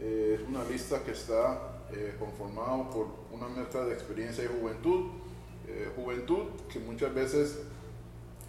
Eh, 0.00 0.38
es 0.40 0.48
una 0.48 0.62
lista 0.64 1.02
que 1.02 1.10
está 1.12 1.80
eh, 1.92 2.14
conformada 2.18 2.88
por 2.90 3.06
una 3.32 3.48
mezcla 3.48 3.84
de 3.84 3.94
experiencia 3.94 4.44
y 4.44 4.48
juventud. 4.60 5.10
Juventud 5.96 6.48
que 6.70 6.78
muchas 6.80 7.14
veces 7.14 7.60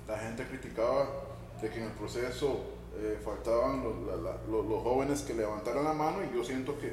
la 0.08 0.18
gente 0.18 0.46
criticaba 0.46 1.08
de 1.62 1.70
que 1.70 1.78
en 1.78 1.86
el 1.86 1.92
proceso 1.92 2.60
faltaban 3.24 3.82
los- 3.84 4.68
los 4.68 4.84
jóvenes 4.84 5.22
que 5.22 5.34
levantaran 5.34 5.86
la 5.86 5.94
mano 5.94 6.18
y 6.24 6.36
yo 6.36 6.44
siento 6.44 6.78
que, 6.80 6.92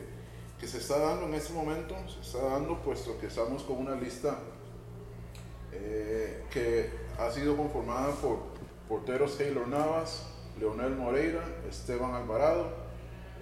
que 0.60 0.68
se 0.68 0.78
está 0.78 0.98
dando 0.98 1.26
en 1.26 1.34
este 1.34 1.52
momento, 1.52 1.96
se 2.08 2.20
está 2.20 2.46
dando 2.48 2.78
puesto 2.80 3.18
que 3.18 3.26
estamos 3.26 3.64
con 3.64 3.78
una 3.78 3.96
lista 3.96 4.38
eh, 5.72 6.44
que 6.50 6.90
ha 7.18 7.30
sido 7.30 7.56
conformada 7.56 8.12
por 8.12 8.38
porteros 8.88 9.36
Taylor 9.38 9.68
Navas, 9.68 10.26
Leonel 10.58 10.96
Moreira, 10.96 11.42
Esteban 11.68 12.14
Alvarado, 12.14 12.68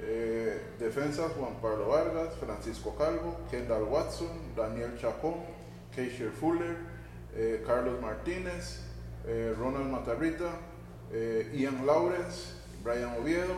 eh, 0.01 0.61
defensas 0.79 1.33
Juan 1.33 1.55
Pablo 1.61 1.89
Vargas, 1.89 2.35
Francisco 2.39 2.95
Calvo, 2.97 3.37
Kendall 3.51 3.83
Watson, 3.85 4.29
Daniel 4.57 4.97
Chacón, 4.97 5.35
Keisher 5.95 6.31
Fuller, 6.31 6.77
eh, 7.35 7.63
Carlos 7.67 8.01
Martínez, 8.01 8.81
eh, 9.27 9.55
Ronald 9.59 9.91
Matarrita, 9.91 10.51
Ian 11.55 11.87
Lawrence, 11.87 12.53
Brian 12.85 13.15
Oviedo, 13.21 13.55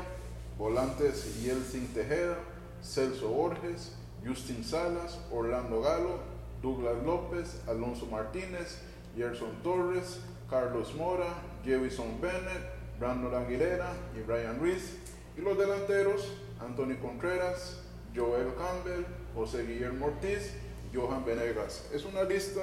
volantes 0.57 1.43
Yeltsin 1.43 1.89
Tejeda, 1.89 2.39
Celso 2.81 3.29
Borges, 3.29 3.97
Justin 4.25 4.62
Salas, 4.62 5.19
Orlando 5.33 5.83
Galo, 5.83 6.21
Douglas 6.62 7.02
López, 7.05 7.61
Alonso 7.67 8.07
Martínez, 8.07 8.79
Gerson 9.17 9.62
Torres, 9.62 10.21
Carlos 10.49 10.95
Mora, 10.95 11.35
Jevison 11.64 12.21
Bennett, 12.21 12.81
Brandon 12.99 13.35
Aguilera 13.35 13.93
y 14.17 14.21
Brian 14.21 14.59
Ruiz. 14.59 14.97
Y 15.37 15.40
los 15.40 15.57
delanteros, 15.57 16.33
Anthony 16.61 16.97
Contreras, 17.00 17.81
Joel 18.14 18.55
Campbell, 18.57 19.05
José 19.35 19.64
Guillermo 19.64 20.07
Ortiz, 20.07 20.55
Johan 20.93 21.25
Venegas. 21.25 21.88
Es 21.93 22.05
una 22.05 22.25
lista 22.25 22.62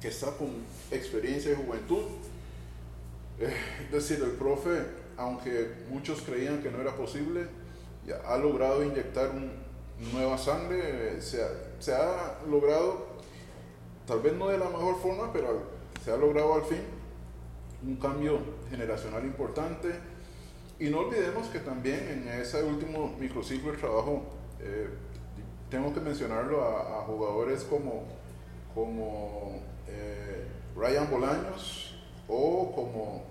que 0.00 0.08
está 0.08 0.30
con 0.32 0.48
experiencia 0.90 1.52
y 1.52 1.56
juventud. 1.56 2.04
Es 3.38 3.90
decir, 3.92 4.22
el 4.22 4.32
profe, 4.32 4.84
aunque 5.16 5.72
muchos 5.90 6.22
creían 6.22 6.62
que 6.62 6.70
no 6.70 6.80
era 6.80 6.96
posible, 6.96 7.46
ya 8.06 8.20
ha 8.26 8.38
logrado 8.38 8.82
inyectar 8.82 9.32
nueva 10.12 10.38
sangre, 10.38 11.16
se 11.78 11.94
ha 11.94 12.38
logrado, 12.48 13.06
tal 14.06 14.20
vez 14.20 14.34
no 14.34 14.48
de 14.48 14.58
la 14.58 14.68
mejor 14.68 14.96
forma, 15.00 15.32
pero 15.32 15.62
se 16.04 16.12
ha 16.12 16.16
logrado 16.16 16.54
al 16.54 16.62
fin 16.62 16.80
un 17.86 17.96
cambio 17.96 18.38
generacional 18.70 19.24
importante. 19.24 19.88
Y 20.78 20.90
no 20.90 21.00
olvidemos 21.00 21.48
que 21.48 21.58
también 21.58 22.08
en 22.08 22.28
ese 22.40 22.62
último 22.62 23.14
microciclo 23.18 23.72
de 23.72 23.78
trabajo, 23.78 24.22
eh, 24.60 24.88
tengo 25.70 25.92
que 25.92 26.00
mencionarlo 26.00 26.64
a, 26.64 27.02
jugadores 27.02 27.64
como, 27.64 28.04
como 28.74 29.60
eh, 29.86 30.46
Ryan 30.76 31.10
Bolaños 31.10 31.96
o 32.28 32.72
como 32.72 33.24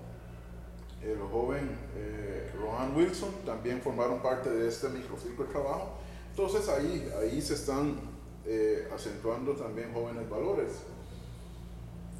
el 1.01 1.19
joven 1.19 1.69
eh, 1.95 2.51
Rohan 2.59 2.95
Wilson, 2.95 3.31
también 3.45 3.81
formaron 3.81 4.19
parte 4.19 4.49
de 4.49 4.67
este 4.67 4.89
microciclo 4.89 5.45
de 5.45 5.51
trabajo. 5.51 5.97
Entonces 6.31 6.67
ahí, 6.69 7.09
ahí 7.21 7.41
se 7.41 7.53
están 7.53 8.16
eh, 8.47 8.87
acentuando 8.93 9.53
también 9.53 9.93
jóvenes 9.93 10.29
valores. 10.29 10.71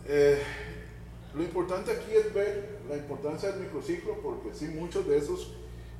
Eh, 0.05 0.41
lo 1.33 1.43
importante 1.43 1.91
aquí 1.91 2.11
es 2.13 2.33
ver 2.33 2.79
la 2.89 2.97
importancia 2.97 3.51
del 3.51 3.61
microciclo, 3.61 4.21
porque 4.21 4.53
sí, 4.53 4.67
muchos 4.67 5.07
de 5.07 5.17
esos 5.17 5.53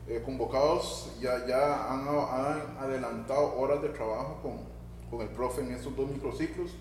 eh, 0.08 0.22
convocados 0.26 1.12
ya, 1.20 1.46
ya 1.46 1.92
han, 1.92 2.08
han, 2.08 2.78
adelantado 2.78 3.58
horas 3.58 3.82
de 3.82 3.90
trabajo 3.90 4.40
con, 4.42 4.58
con, 5.10 5.28
el 5.28 5.34
profe 5.34 5.62
en 5.62 5.72
estos 5.72 5.96
dos 5.96 6.10
microciclos. 6.10 6.72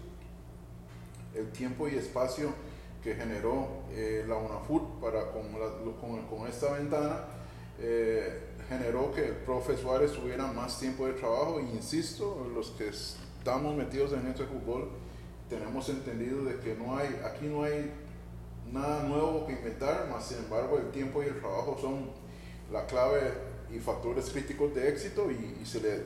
El 1.34 1.50
tiempo 1.52 1.88
y 1.88 1.96
espacio 1.96 2.52
que 3.02 3.14
generó 3.14 3.68
eh, 3.90 4.24
la 4.26 4.36
UNAFUT 4.36 5.00
para, 5.00 5.30
con, 5.32 5.52
la, 5.52 5.68
con, 6.00 6.26
con 6.26 6.48
esta 6.48 6.72
ventana 6.72 7.24
eh, 7.78 8.40
generó 8.68 9.12
que 9.12 9.26
el 9.26 9.36
profe 9.36 9.76
Suárez 9.76 10.12
tuviera 10.12 10.46
más 10.52 10.78
tiempo 10.78 11.06
de 11.06 11.12
trabajo. 11.12 11.58
E 11.58 11.62
insisto, 11.62 12.46
los 12.54 12.70
que 12.70 12.88
estamos 13.46 13.76
metidos 13.76 14.12
en 14.12 14.26
este 14.26 14.42
fútbol 14.42 14.88
tenemos 15.48 15.88
entendido 15.88 16.42
de 16.42 16.58
que 16.58 16.74
no 16.74 16.96
hay, 16.96 17.06
aquí 17.24 17.46
no 17.46 17.62
hay 17.62 17.92
nada 18.72 19.04
nuevo 19.04 19.46
que 19.46 19.52
inventar, 19.52 20.08
más 20.10 20.26
sin 20.26 20.38
embargo 20.38 20.78
el 20.78 20.90
tiempo 20.90 21.22
y 21.22 21.26
el 21.26 21.38
trabajo 21.38 21.78
son 21.80 22.10
la 22.72 22.84
clave 22.86 23.20
y 23.72 23.78
factores 23.78 24.30
críticos 24.30 24.74
de 24.74 24.88
éxito 24.88 25.30
y, 25.30 25.64
se 25.64 25.80
le, 25.80 26.02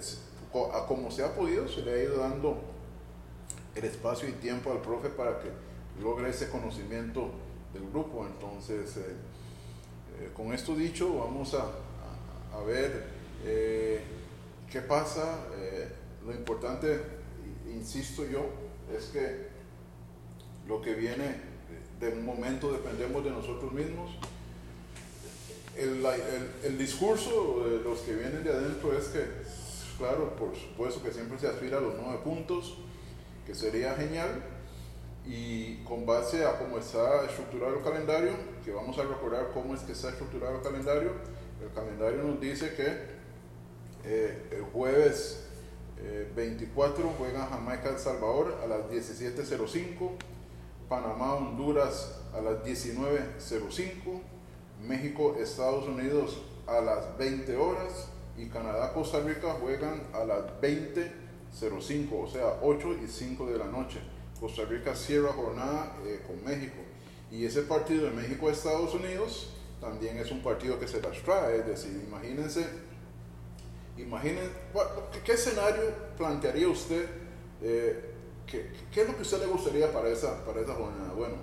como 0.87 1.11
se 1.11 1.25
ha 1.25 1.35
podido, 1.35 1.67
se 1.67 1.81
le 1.81 1.95
ha 1.95 2.03
ido 2.03 2.19
dando 2.19 2.61
el 3.75 3.85
espacio 3.85 4.29
y 4.29 4.33
tiempo 4.33 4.71
al 4.73 4.83
profe 4.83 5.09
para 5.09 5.39
que 5.39 5.49
logre 6.03 6.29
ese 6.29 6.51
conocimiento 6.51 7.31
del 7.73 7.89
grupo. 7.91 8.27
Entonces, 8.27 8.99
eh, 8.99 9.17
eh, 10.21 10.31
con 10.37 10.53
esto 10.53 10.77
dicho, 10.77 11.21
vamos 11.21 11.55
a, 11.55 11.63
a, 11.63 12.59
a 12.59 12.63
ver 12.65 13.07
eh, 13.47 14.03
qué 14.71 14.83
pasa. 14.83 15.39
lo 16.23 16.35
importante, 16.35 17.20
insisto 17.73 18.25
yo, 18.27 18.47
es 18.97 19.07
que 19.07 19.49
lo 20.67 20.81
que 20.83 20.95
viene 20.95 21.37
de 22.01 22.09
un 22.09 22.25
momento 22.25 22.73
dependemos 22.73 23.25
de 23.25 23.31
nosotros 23.31 23.73
mismos. 23.73 24.11
El, 25.77 26.05
el, 26.65 26.79
discurso 26.79 27.65
de 27.69 27.79
los 27.83 28.01
que 28.01 28.15
vienen 28.15 28.43
de 28.43 28.51
adentro 28.51 28.97
es 28.97 29.09
que, 29.09 29.25
claro, 29.97 30.37
por 30.37 30.55
supuesto 30.55 31.03
que 31.03 31.13
siempre 31.13 31.39
se 31.39 31.47
aspira 31.47 31.79
a 31.79 31.81
los 31.81 31.95
nueve 31.95 32.21
puntos, 32.25 32.79
que 33.47 33.55
sería 33.55 33.95
genial, 33.95 34.43
y 35.27 35.77
con 35.85 36.07
base 36.07 36.45
a 36.45 36.59
cómo 36.59 36.79
está 36.79 37.25
estructurado 37.25 37.77
el 37.77 37.85
calendario, 37.85 38.33
que 38.65 38.73
vamos 38.73 38.99
a 38.99 39.03
recordar 39.03 39.51
cómo 39.53 39.75
es 39.75 39.81
que 39.83 39.93
está 39.93 40.11
estructurado 40.11 40.57
el 40.57 40.63
calendario, 40.63 41.13
el 41.63 41.73
calendario 41.75 42.23
nos 42.25 42.41
dice 42.41 42.75
que 42.75 43.21
eh, 44.05 44.49
el 44.51 44.63
jueves 44.73 45.50
eh, 46.03 46.33
24 46.35 47.15
juega 47.19 47.47
Jamaica 47.47 47.91
El 47.91 47.99
Salvador 47.99 48.59
a 48.63 48.67
las 48.67 48.91
17.05, 48.91 50.11
Panamá, 50.89 51.35
Honduras 51.35 52.21
a 52.35 52.41
las 52.41 52.65
19.05, 52.65 54.21
México, 54.87 55.37
Estados 55.39 55.87
Unidos 55.87 56.43
a 56.67 56.81
las 56.81 57.17
20 57.19 57.57
horas 57.57 58.09
y 58.37 58.47
Canadá, 58.47 58.93
Costa 58.95 59.21
Rica 59.21 59.57
juegan 59.61 60.03
a 60.15 60.25
las 60.25 60.45
20.05, 60.61 62.09
o 62.13 62.29
sea, 62.29 62.59
8 62.63 62.97
y 63.05 63.07
5 63.07 63.47
de 63.47 63.59
la 63.59 63.67
noche. 63.67 64.01
Costa 64.41 64.63
Rica 64.65 64.95
cierra 64.95 65.33
jornada 65.33 65.97
eh, 66.07 66.23
con 66.27 66.43
México. 66.45 66.79
Y 67.31 67.45
ese 67.45 67.63
partido 67.63 68.07
de 68.07 68.13
México-Estados 68.13 68.95
Unidos 68.95 69.55
también 69.81 70.17
es 70.17 70.31
un 70.31 70.43
partido 70.43 70.79
que 70.79 70.89
se 70.89 71.01
las 71.01 71.23
trae, 71.23 71.59
es 71.59 71.67
decir, 71.67 72.03
imagínense, 72.07 72.67
imaginen, 73.99 74.51
¿qué 75.25 75.33
escenario 75.33 75.83
plantearía 76.17 76.69
usted? 76.69 77.07
Eh, 77.63 78.15
¿Qué, 78.47 78.71
¿Qué, 78.93 79.03
es 79.03 79.09
lo 79.09 79.17
que 79.17 79.23
usted 79.23 79.41
le 79.41 79.47
gustaría 79.47 79.93
para 79.93 80.09
esa, 80.09 80.45
para 80.45 80.61
esa 80.61 80.75
jornada? 80.75 81.13
Bueno, 81.15 81.37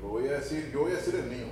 lo 0.00 0.08
voy 0.08 0.28
a 0.28 0.32
decir, 0.34 0.70
yo 0.72 0.80
voy 0.80 0.92
a 0.92 0.96
decir 0.96 1.14
el 1.16 1.24
mío. 1.24 1.46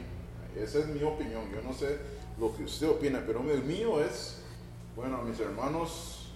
Esa 0.57 0.79
es 0.79 0.87
mi 0.87 1.03
opinión. 1.03 1.51
Yo 1.53 1.61
no 1.63 1.75
sé 1.75 1.99
lo 2.39 2.57
que 2.57 2.65
usted 2.65 2.89
opina, 2.89 3.23
pero 3.27 3.41
el 3.51 3.63
mío 3.65 4.01
es, 4.03 4.39
bueno, 4.95 5.23
mis 5.23 5.39
hermanos 5.41 6.33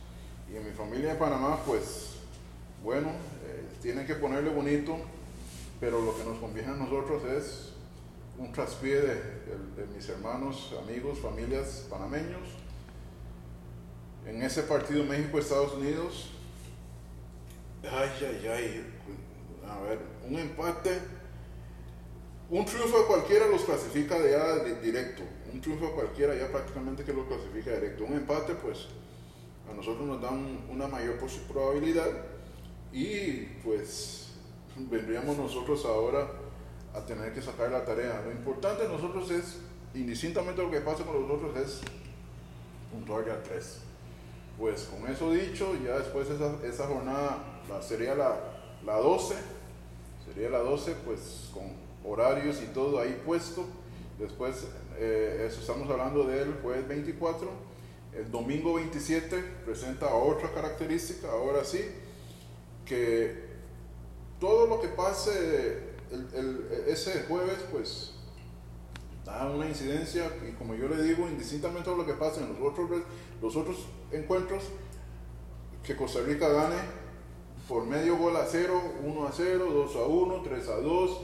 y 0.48 0.52
mi 0.52 0.72
familia 0.72 1.14
de 1.14 1.18
Panamá, 1.18 1.60
pues, 1.64 2.16
bueno, 2.82 3.08
eh, 3.46 3.64
tienen 3.80 4.06
que 4.06 4.14
ponerle 4.14 4.50
bonito, 4.50 4.96
pero 5.78 6.00
lo 6.00 6.16
que 6.16 6.24
nos 6.24 6.38
conviene 6.38 6.68
a 6.68 6.76
nosotros 6.76 7.22
es 7.24 7.72
un 8.38 8.52
traspié 8.52 9.00
de 9.00 9.86
mis 9.94 10.08
hermanos, 10.08 10.74
amigos, 10.82 11.18
familias 11.18 11.86
panameños. 11.88 12.59
En 14.26 14.42
ese 14.42 14.62
partido 14.62 15.04
México-Estados 15.04 15.74
Unidos, 15.74 16.30
Ay, 17.82 18.10
ay, 18.20 18.46
ay. 18.46 18.86
A 19.68 19.80
ver, 19.80 19.98
un 20.28 20.38
empate. 20.38 21.00
Un 22.50 22.64
triunfo 22.64 22.98
de 22.98 23.04
cualquiera 23.06 23.46
los 23.46 23.62
clasifica 23.62 24.18
ya 24.18 24.64
directo. 24.80 25.22
Un 25.52 25.60
triunfo 25.60 25.86
de 25.86 25.92
cualquiera 25.92 26.34
ya 26.34 26.48
prácticamente 26.48 27.04
que 27.04 27.12
los 27.12 27.26
clasifica 27.26 27.72
directo. 27.72 28.04
Un 28.04 28.14
empate, 28.14 28.54
pues, 28.54 28.88
a 29.70 29.74
nosotros 29.74 30.06
nos 30.06 30.20
dan 30.20 30.64
una 30.68 30.88
mayor 30.88 31.16
probabilidad. 31.50 32.10
Y 32.92 33.44
pues 33.62 34.32
vendríamos 34.76 35.38
nosotros 35.38 35.84
ahora 35.86 36.28
a 36.92 37.06
tener 37.06 37.32
que 37.32 37.40
sacar 37.40 37.70
la 37.70 37.84
tarea. 37.84 38.20
Lo 38.24 38.32
importante 38.32 38.82
de 38.82 38.88
nosotros 38.88 39.30
es, 39.30 39.58
indistintamente 39.94 40.62
lo 40.62 40.70
que 40.70 40.80
pase 40.80 41.04
con 41.04 41.22
los 41.22 41.30
otros, 41.30 41.56
es 41.56 41.80
puntuar 42.92 43.24
ya 43.26 43.42
tres. 43.42 43.89
Pues 44.60 44.82
con 44.82 45.10
eso 45.10 45.32
dicho, 45.32 45.72
ya 45.82 45.96
después 45.98 46.28
esa, 46.28 46.54
esa 46.62 46.86
jornada 46.86 47.62
la, 47.66 47.80
sería 47.80 48.14
la, 48.14 48.38
la 48.84 48.98
12, 48.98 49.34
sería 50.26 50.50
la 50.50 50.58
12 50.58 50.96
pues 51.06 51.48
con 51.54 51.72
horarios 52.04 52.60
y 52.62 52.66
todo 52.66 53.00
ahí 53.00 53.22
puesto. 53.24 53.64
Después, 54.18 54.66
eh, 54.98 55.48
estamos 55.48 55.88
hablando 55.88 56.24
del 56.24 56.52
jueves 56.60 56.86
24. 56.86 57.48
El 58.14 58.30
domingo 58.30 58.74
27 58.74 59.42
presenta 59.64 60.14
otra 60.14 60.52
característica, 60.52 61.30
ahora 61.30 61.64
sí, 61.64 61.80
que 62.84 63.44
todo 64.38 64.66
lo 64.66 64.78
que 64.82 64.88
pase 64.88 65.90
ese 66.86 67.24
jueves 67.28 67.64
pues 67.72 68.12
da 69.38 69.50
una 69.50 69.66
incidencia 69.66 70.30
y 70.48 70.52
como 70.52 70.74
yo 70.74 70.88
le 70.88 71.02
digo, 71.02 71.28
indistintamente 71.28 71.90
de 71.90 71.96
lo 71.96 72.06
que 72.06 72.14
pase 72.14 72.40
en 72.40 72.48
los 72.48 72.60
otros, 72.60 72.90
los 73.40 73.56
otros 73.56 73.86
encuentros, 74.12 74.64
que 75.84 75.96
Costa 75.96 76.20
Rica 76.20 76.48
gane 76.48 76.76
por 77.68 77.86
medio 77.86 78.16
gol 78.16 78.36
a 78.36 78.46
0, 78.46 78.82
1 79.04 79.26
a 79.26 79.32
0, 79.32 79.66
2 79.72 79.96
a 79.96 80.00
1, 80.00 80.42
3 80.42 80.68
a 80.68 80.76
2, 80.76 81.20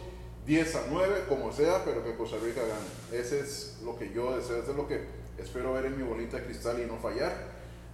10 0.46 0.74
a 0.76 0.80
9, 0.90 1.24
como 1.28 1.52
sea, 1.52 1.84
pero 1.84 2.04
que 2.04 2.14
Costa 2.14 2.36
Rica 2.42 2.60
gane. 2.60 3.20
Ese 3.20 3.40
es 3.40 3.78
lo 3.84 3.98
que 3.98 4.12
yo 4.12 4.36
deseo, 4.36 4.62
eso 4.62 4.70
es 4.70 4.76
lo 4.76 4.86
que 4.86 5.00
espero 5.38 5.72
ver 5.72 5.86
en 5.86 5.98
mi 5.98 6.04
bolita 6.04 6.38
de 6.38 6.44
cristal 6.44 6.80
y 6.80 6.86
no 6.86 6.96
fallar, 6.98 7.32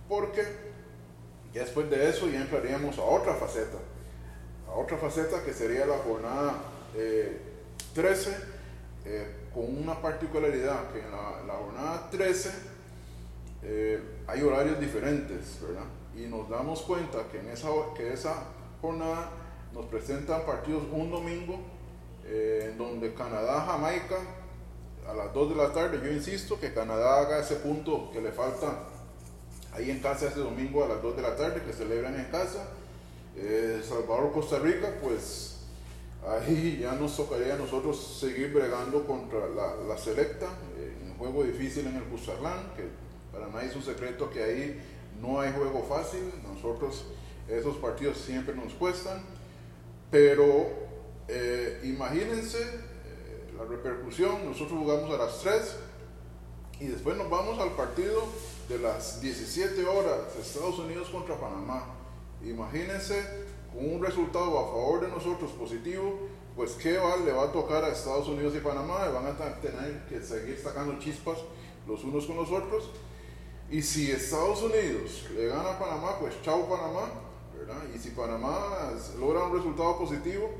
porque 0.08 0.42
después 1.52 1.90
de 1.90 2.08
eso 2.08 2.28
ya 2.28 2.42
entraríamos 2.42 2.98
a 2.98 3.02
otra 3.02 3.34
faceta, 3.34 3.78
a 4.68 4.72
otra 4.72 4.96
faceta 4.98 5.42
que 5.42 5.52
sería 5.52 5.86
la 5.86 5.98
jornada 5.98 6.62
eh, 6.94 7.38
13, 7.94 8.36
eh, 9.04 9.41
con 9.54 9.76
una 9.76 10.00
particularidad, 10.00 10.90
que 10.92 11.00
en 11.00 11.10
la, 11.10 11.54
jornada 11.54 12.08
13 12.10 12.50
eh, 13.62 14.02
hay 14.26 14.42
horarios 14.42 14.80
diferentes, 14.80 15.58
¿verdad? 15.60 15.84
y 16.16 16.26
nos 16.26 16.48
damos 16.48 16.82
cuenta 16.82 17.26
que 17.30 17.40
en 17.40 17.48
esa, 17.48 17.68
que 17.96 18.12
esa 18.12 18.34
jornada 18.80 19.30
nos 19.72 19.86
presentan 19.86 20.44
partidos 20.44 20.84
un 20.92 21.10
domingo, 21.10 21.60
eh, 22.24 22.68
en 22.70 22.78
donde 22.78 23.14
Canadá-Jamaica 23.14 24.16
a 25.08 25.14
las 25.14 25.32
2 25.32 25.50
de 25.50 25.56
la 25.56 25.72
tarde. 25.72 26.00
Yo 26.04 26.12
insisto 26.12 26.60
que 26.60 26.72
Canadá 26.72 27.20
haga 27.20 27.40
ese 27.40 27.56
punto 27.56 28.10
que 28.12 28.20
le 28.20 28.30
falta 28.30 28.84
ahí 29.72 29.90
en 29.90 30.00
casa 30.00 30.28
ese 30.28 30.40
domingo 30.40 30.84
a 30.84 30.88
las 30.88 31.02
2 31.02 31.16
de 31.16 31.22
la 31.22 31.34
tarde, 31.34 31.62
que 31.62 31.72
celebran 31.72 32.18
en 32.18 32.26
casa. 32.26 32.68
Eh, 33.36 33.82
Salvador-Costa 33.82 34.58
Rica, 34.58 34.94
pues 35.02 35.51
ahí 36.26 36.78
ya 36.80 36.92
nos 36.92 37.16
tocaría 37.16 37.54
a 37.54 37.58
nosotros 37.58 38.18
seguir 38.20 38.52
bregando 38.52 39.04
contra 39.06 39.48
la, 39.48 39.74
la 39.88 39.98
selecta, 39.98 40.46
eh, 40.78 40.96
un 41.04 41.16
juego 41.16 41.44
difícil 41.44 41.86
en 41.86 41.96
el 41.96 42.04
Cusarlán, 42.04 42.72
que 42.76 42.84
para 43.32 43.48
nadie 43.48 43.68
es 43.68 43.76
un 43.76 43.82
secreto 43.82 44.30
que 44.30 44.42
ahí 44.42 44.80
no 45.20 45.40
hay 45.40 45.52
juego 45.52 45.84
fácil, 45.88 46.32
nosotros 46.42 47.06
esos 47.48 47.76
partidos 47.76 48.18
siempre 48.18 48.54
nos 48.54 48.72
cuestan, 48.74 49.22
pero 50.10 50.70
eh, 51.28 51.80
imagínense 51.84 52.58
eh, 52.60 53.52
la 53.56 53.64
repercusión, 53.64 54.44
nosotros 54.44 54.78
jugamos 54.78 55.10
a 55.10 55.24
las 55.24 55.40
3 55.40 55.76
y 56.80 56.86
después 56.86 57.16
nos 57.16 57.30
vamos 57.30 57.58
al 57.58 57.72
partido 57.72 58.22
de 58.68 58.78
las 58.78 59.20
17 59.20 59.84
horas, 59.84 60.36
Estados 60.40 60.78
Unidos 60.78 61.08
contra 61.10 61.38
Panamá. 61.38 61.86
Imagínense 62.44 63.41
un 63.74 64.02
resultado 64.02 64.58
a 64.58 64.64
favor 64.64 65.00
de 65.00 65.08
nosotros 65.08 65.50
positivo, 65.52 66.18
pues 66.54 66.72
qué 66.72 66.98
va, 66.98 67.16
le 67.16 67.32
va 67.32 67.44
a 67.44 67.52
tocar 67.52 67.84
a 67.84 67.88
Estados 67.88 68.28
Unidos 68.28 68.54
y 68.54 68.60
Panamá, 68.60 69.08
van 69.08 69.26
a 69.26 69.60
tener 69.60 70.04
que 70.08 70.22
seguir 70.22 70.58
sacando 70.58 70.98
chispas 70.98 71.38
los 71.86 72.04
unos 72.04 72.26
con 72.26 72.36
los 72.36 72.50
otros. 72.50 72.90
Y 73.70 73.80
si 73.82 74.10
Estados 74.10 74.62
Unidos 74.62 75.26
le 75.34 75.46
gana 75.46 75.70
a 75.70 75.78
Panamá, 75.78 76.18
pues 76.20 76.34
chao 76.42 76.68
Panamá. 76.68 77.08
Y 77.94 77.98
si 77.98 78.10
Panamá 78.10 78.92
logra 79.18 79.44
un 79.44 79.56
resultado 79.56 79.98
positivo, 79.98 80.50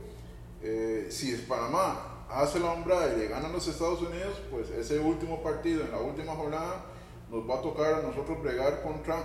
eh, 0.62 1.09
si 1.11 1.35
Panamá 1.37 2.25
hace 2.31 2.59
la 2.61 2.72
hombrada 2.72 3.12
y 3.12 3.18
le 3.18 3.29
gana 3.29 3.48
a 3.48 3.53
los 3.53 3.66
Estados 3.68 4.01
Unidos, 4.01 4.40
pues 4.51 4.70
ese 4.70 4.98
último 4.98 5.42
partido 5.42 5.85
en 5.85 5.90
la 5.90 5.98
última 5.98 6.35
jornada 6.35 6.87
nos 7.31 7.48
va 7.48 7.57
a 7.57 7.61
tocar 7.61 7.94
a 7.94 8.03
nosotros 8.03 8.40
bregar 8.42 8.83
contra, 8.83 9.16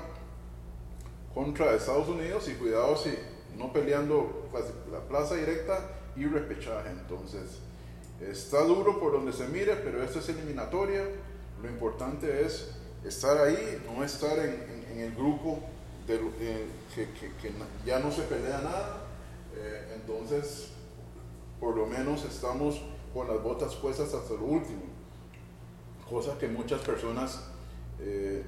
contra 1.33 1.75
Estados 1.75 2.09
Unidos 2.09 2.49
y 2.49 2.55
cuidado 2.55 2.97
si 2.97 3.13
no 3.57 3.73
peleando 3.73 4.49
la 4.91 4.99
plaza 4.99 5.35
directa 5.35 5.89
y 6.15 6.25
repechaje. 6.25 6.89
Entonces, 6.89 7.59
está 8.21 8.63
duro 8.63 8.99
por 8.99 9.11
donde 9.11 9.33
se 9.33 9.47
mire, 9.47 9.75
pero 9.75 10.03
esto 10.03 10.19
es 10.19 10.29
eliminatoria. 10.29 11.03
Lo 11.61 11.69
importante 11.69 12.45
es 12.45 12.71
estar 13.03 13.37
ahí, 13.37 13.81
no 13.85 14.03
estar 14.03 14.37
en, 14.39 14.99
el 14.99 15.13
grupo 15.13 15.59
que, 16.07 16.19
ya 17.85 17.99
no 17.99 18.11
se 18.11 18.23
pelea 18.23 18.59
nada. 18.59 19.01
Eh, 19.55 19.93
entonces, 19.95 20.69
por 21.59 21.75
lo 21.75 21.85
menos 21.85 22.23
estamos 22.25 22.81
con 23.13 23.27
las 23.27 23.41
botas 23.41 23.75
puestas 23.75 24.13
hasta 24.13 24.33
lo 24.33 24.43
último. 24.43 24.83
Cosa 26.09 26.37
que 26.37 26.47
muchas 26.47 26.81
personas 26.81 27.43
eh, 27.99 28.43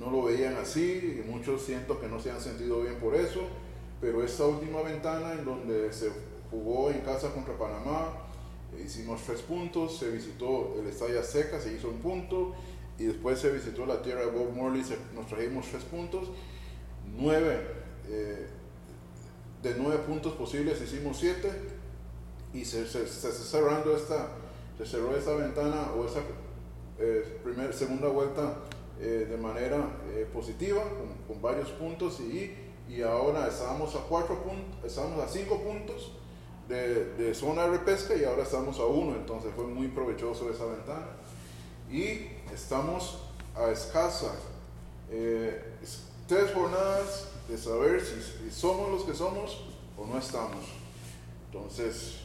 no 0.00 0.10
lo 0.10 0.24
veían 0.24 0.56
así, 0.56 1.20
y 1.20 1.30
muchos 1.30 1.62
siento 1.62 2.00
que 2.00 2.08
no 2.08 2.18
se 2.18 2.30
han 2.30 2.40
sentido 2.40 2.80
bien 2.80 2.96
por 2.96 3.14
eso, 3.14 3.42
pero 4.00 4.24
esta 4.24 4.46
última 4.46 4.80
ventana 4.80 5.34
en 5.34 5.44
donde 5.44 5.92
se 5.92 6.10
jugó 6.50 6.90
en 6.90 7.00
casa 7.00 7.32
contra 7.32 7.56
Panamá, 7.58 8.08
hicimos 8.82 9.20
tres 9.26 9.42
puntos, 9.42 9.98
se 9.98 10.10
visitó 10.10 10.74
el 10.80 10.86
Estadio 10.86 11.22
Seca, 11.22 11.60
se 11.60 11.74
hizo 11.74 11.90
un 11.90 11.98
punto, 11.98 12.54
y 12.98 13.04
después 13.04 13.38
se 13.38 13.50
visitó 13.50 13.84
la 13.84 14.00
tierra 14.00 14.22
de 14.22 14.30
Bob 14.30 14.52
Morley, 14.54 14.82
nos 15.14 15.26
trajimos 15.26 15.66
tres 15.70 15.84
puntos, 15.84 16.30
nueve, 17.16 17.60
eh, 18.08 18.46
de 19.62 19.74
nueve 19.76 19.98
puntos 20.06 20.32
posibles 20.32 20.80
hicimos 20.80 21.18
siete, 21.18 21.50
y 22.54 22.64
se, 22.64 22.86
cerrando 22.86 23.94
esta, 23.94 24.30
se 24.78 24.86
cerró 24.86 25.14
esta 25.14 25.34
ventana 25.34 25.92
o 25.92 26.06
esa 26.06 26.20
eh, 26.98 27.38
primer, 27.44 27.72
segunda 27.74 28.08
vuelta 28.08 28.56
eh, 29.00 29.26
de 29.30 29.36
manera 29.36 29.78
eh, 30.12 30.28
positiva, 30.32 30.82
con, 31.26 31.40
varios 31.40 31.70
puntos, 31.70 32.20
y, 32.20 32.54
y 32.88 33.02
ahora 33.02 33.48
estábamos 33.48 33.94
a 33.96 34.00
cuatro 34.00 34.42
puntos, 34.42 34.84
estábamos 34.84 35.24
a 35.24 35.28
cinco 35.28 35.58
puntos 35.62 36.12
de, 36.68 37.14
de 37.14 37.34
zona 37.34 37.62
de 37.62 37.70
repesca 37.78 38.14
y 38.14 38.24
ahora 38.24 38.42
estamos 38.42 38.78
a 38.78 38.84
uno, 38.84 39.16
entonces 39.16 39.52
fue 39.56 39.64
muy 39.64 39.88
provechoso 39.88 40.50
esa 40.50 40.66
ventana. 40.66 41.06
Y 41.90 42.28
estamos 42.52 43.18
a 43.56 43.70
escasa 43.70 44.32
eh, 45.10 45.60
tres 46.28 46.52
jornadas 46.52 47.28
de 47.48 47.58
saber 47.58 48.00
si, 48.00 48.22
si, 48.22 48.50
somos 48.50 48.90
los 48.90 49.04
que 49.04 49.14
somos 49.14 49.64
o 49.98 50.06
no 50.06 50.18
estamos. 50.18 50.64
Entonces, 51.46 52.20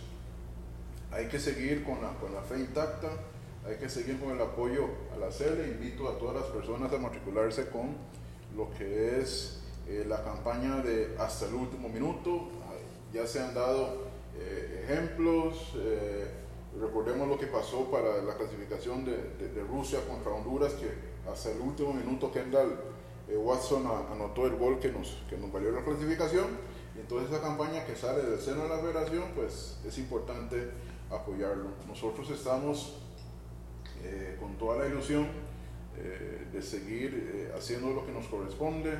hay 1.11 1.27
que 1.27 1.39
seguir 1.39 1.83
con 1.83 2.01
la, 2.01 2.09
con 2.19 2.33
la 2.33 2.41
fe 2.41 2.59
intacta, 2.59 3.09
hay 3.67 3.77
que 3.77 3.89
seguir 3.89 4.19
con 4.19 4.31
el 4.31 4.41
apoyo 4.41 4.85
a 5.13 5.17
la 5.17 5.31
CELE. 5.31 5.67
Invito 5.69 6.07
a 6.07 6.17
todas 6.17 6.35
las 6.35 6.45
personas 6.45 6.93
a 6.93 6.97
matricularse 6.97 7.69
con 7.69 7.95
lo 8.55 8.69
que 8.77 9.19
es 9.19 9.61
eh, 9.87 10.05
la 10.07 10.23
campaña 10.23 10.81
de 10.81 11.15
hasta 11.19 11.47
el 11.47 11.55
último 11.55 11.89
minuto. 11.89 12.49
Ya 13.11 13.25
se 13.25 13.39
han 13.41 13.53
dado 13.55 14.03
eh, 14.37 14.83
ejemplos. 14.83 15.73
Eh, 15.77 16.27
recordemos 16.79 17.27
lo 17.27 17.39
que 17.39 17.47
pasó 17.47 17.89
para 17.89 18.21
la 18.21 18.35
clasificación 18.35 19.05
de, 19.05 19.15
de, 19.39 19.49
de, 19.49 19.63
Rusia 19.63 19.99
contra 20.07 20.31
Honduras, 20.31 20.73
que 20.73 20.89
hasta 21.29 21.51
el 21.51 21.61
último 21.61 21.93
minuto 21.93 22.31
Kendall 22.31 22.77
eh, 23.29 23.37
Watson 23.37 23.87
a, 23.87 24.11
anotó 24.11 24.45
el 24.45 24.57
gol 24.57 24.79
que 24.79 24.91
nos, 24.91 25.23
que 25.29 25.37
nos 25.37 25.51
valió 25.51 25.71
la 25.71 25.83
clasificación. 25.83 26.45
Y 26.95 26.99
entonces 26.99 27.31
esa 27.31 27.41
campaña 27.41 27.85
que 27.85 27.95
sale 27.95 28.21
del 28.23 28.39
seno 28.39 28.63
de 28.63 28.69
la 28.69 28.77
federación, 28.77 29.23
pues 29.35 29.79
es 29.85 29.97
importante 29.97 30.69
apoyarlo. 31.09 31.69
Nosotros 31.87 32.29
estamos 32.29 33.04
eh, 34.05 34.37
con 34.39 34.57
toda 34.57 34.83
la 34.83 34.87
ilusión 34.87 35.27
eh, 35.97 36.45
de 36.53 36.61
seguir 36.61 37.51
haciendo 37.57 37.91
lo 37.91 38.05
que 38.05 38.11
nos 38.11 38.27
corresponde. 38.27 38.91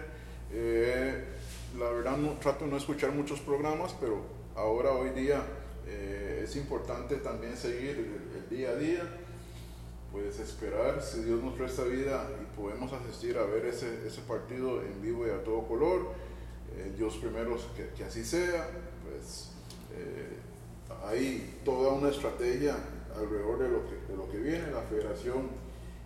la 1.78 1.90
verdad 1.90 2.18
no, 2.18 2.34
trato 2.40 2.66
de 2.66 2.72
no 2.72 2.78
escuchar 2.78 3.12
muchos 3.12 3.40
programas, 3.40 3.96
pero 4.00 4.22
ahora 4.56 4.92
hoy 4.92 5.10
día 5.10 5.44
eh, 5.88 6.42
es 6.44 6.56
importante 6.56 7.18
también 7.18 7.56
seguir 7.56 7.92
el, 7.92 8.42
el, 8.42 8.50
día 8.50 8.70
a 8.70 8.76
día, 8.76 9.04
pues 10.12 10.40
esperar 10.40 11.02
si 11.02 11.24
Dios 11.24 11.44
nos 11.44 11.54
presta 11.54 11.84
vida 11.84 12.28
y 12.42 12.60
podemos 12.60 12.92
asistir 12.92 13.38
a 13.38 13.44
ver 13.44 13.66
ese, 13.68 14.08
ese 14.08 14.22
partido 14.22 14.82
en 14.82 15.02
vivo 15.02 15.28
y 15.28 15.30
a 15.30 15.44
todo 15.44 15.68
color. 15.68 16.14
Eh, 16.76 16.94
Dios 16.98 17.18
primero 17.18 17.56
que, 17.76 17.90
que, 17.96 18.04
así 18.04 18.24
sea, 18.24 18.68
pues 19.04 19.52
eh, 19.94 20.38
hay 21.06 21.60
toda 21.64 21.92
una 21.92 22.10
estrategia 22.10 22.76
alrededor 23.18 23.60
de 23.60 23.70
lo 23.70 23.86
que, 23.88 23.96
de 24.12 24.18
lo 24.18 24.30
que 24.30 24.38
viene. 24.38 24.72
La 24.72 24.82
federación 24.82 25.50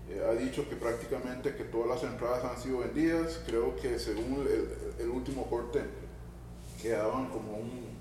eh, 0.09 0.21
ha 0.27 0.33
dicho 0.33 0.67
que 0.69 0.75
prácticamente 0.75 1.55
que 1.55 1.65
todas 1.65 1.87
las 1.87 2.11
entradas 2.11 2.43
han 2.43 2.57
sido 2.61 2.79
vendidas. 2.79 3.41
Creo 3.45 3.75
que 3.75 3.99
según 3.99 4.47
el, 4.47 5.03
el 5.03 5.09
último 5.09 5.49
corte 5.49 5.81
quedaban 6.81 7.29
como 7.29 7.57
un 7.57 7.99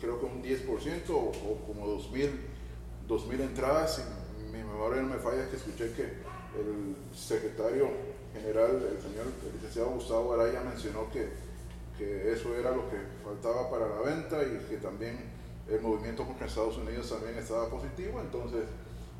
creo 0.00 0.20
que 0.20 0.26
un 0.26 0.42
10% 0.42 1.10
o, 1.10 1.14
o 1.14 1.56
como 1.66 1.86
2.000 1.86 2.30
2000 3.08 3.40
entradas. 3.40 4.04
Y 4.38 4.52
mi 4.52 4.62
memoria 4.62 5.02
no 5.02 5.08
me 5.08 5.18
falla 5.18 5.48
que 5.48 5.56
escuché 5.56 5.92
que 5.92 6.02
el 6.02 6.96
secretario 7.14 7.88
general, 8.32 8.76
el 8.76 9.00
señor 9.02 9.26
el 9.46 9.54
licenciado 9.54 9.90
Gustavo 9.90 10.34
Araya, 10.34 10.60
mencionó 10.60 11.10
que, 11.10 11.30
que 11.96 12.32
eso 12.32 12.54
era 12.54 12.70
lo 12.70 12.88
que 12.90 12.96
faltaba 13.24 13.70
para 13.70 13.88
la 13.88 14.00
venta 14.02 14.42
y 14.42 14.66
que 14.68 14.76
también 14.76 15.18
el 15.68 15.80
movimiento 15.80 16.24
contra 16.24 16.46
Estados 16.46 16.78
Unidos 16.78 17.08
también 17.10 17.36
estaba 17.38 17.68
positivo. 17.68 18.20
Entonces, 18.20 18.64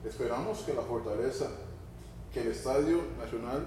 esperamos 0.05 0.61
que 0.61 0.75
la 0.75 0.83
fortaleza, 0.83 1.51
que 2.33 2.41
el 2.41 2.49
Estadio 2.49 3.03
Nacional 3.19 3.67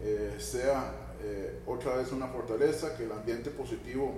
eh, 0.00 0.36
sea 0.38 0.92
eh, 1.22 1.60
otra 1.66 1.96
vez 1.96 2.12
una 2.12 2.28
fortaleza, 2.28 2.96
que 2.96 3.04
el 3.04 3.12
ambiente 3.12 3.50
positivo 3.50 4.14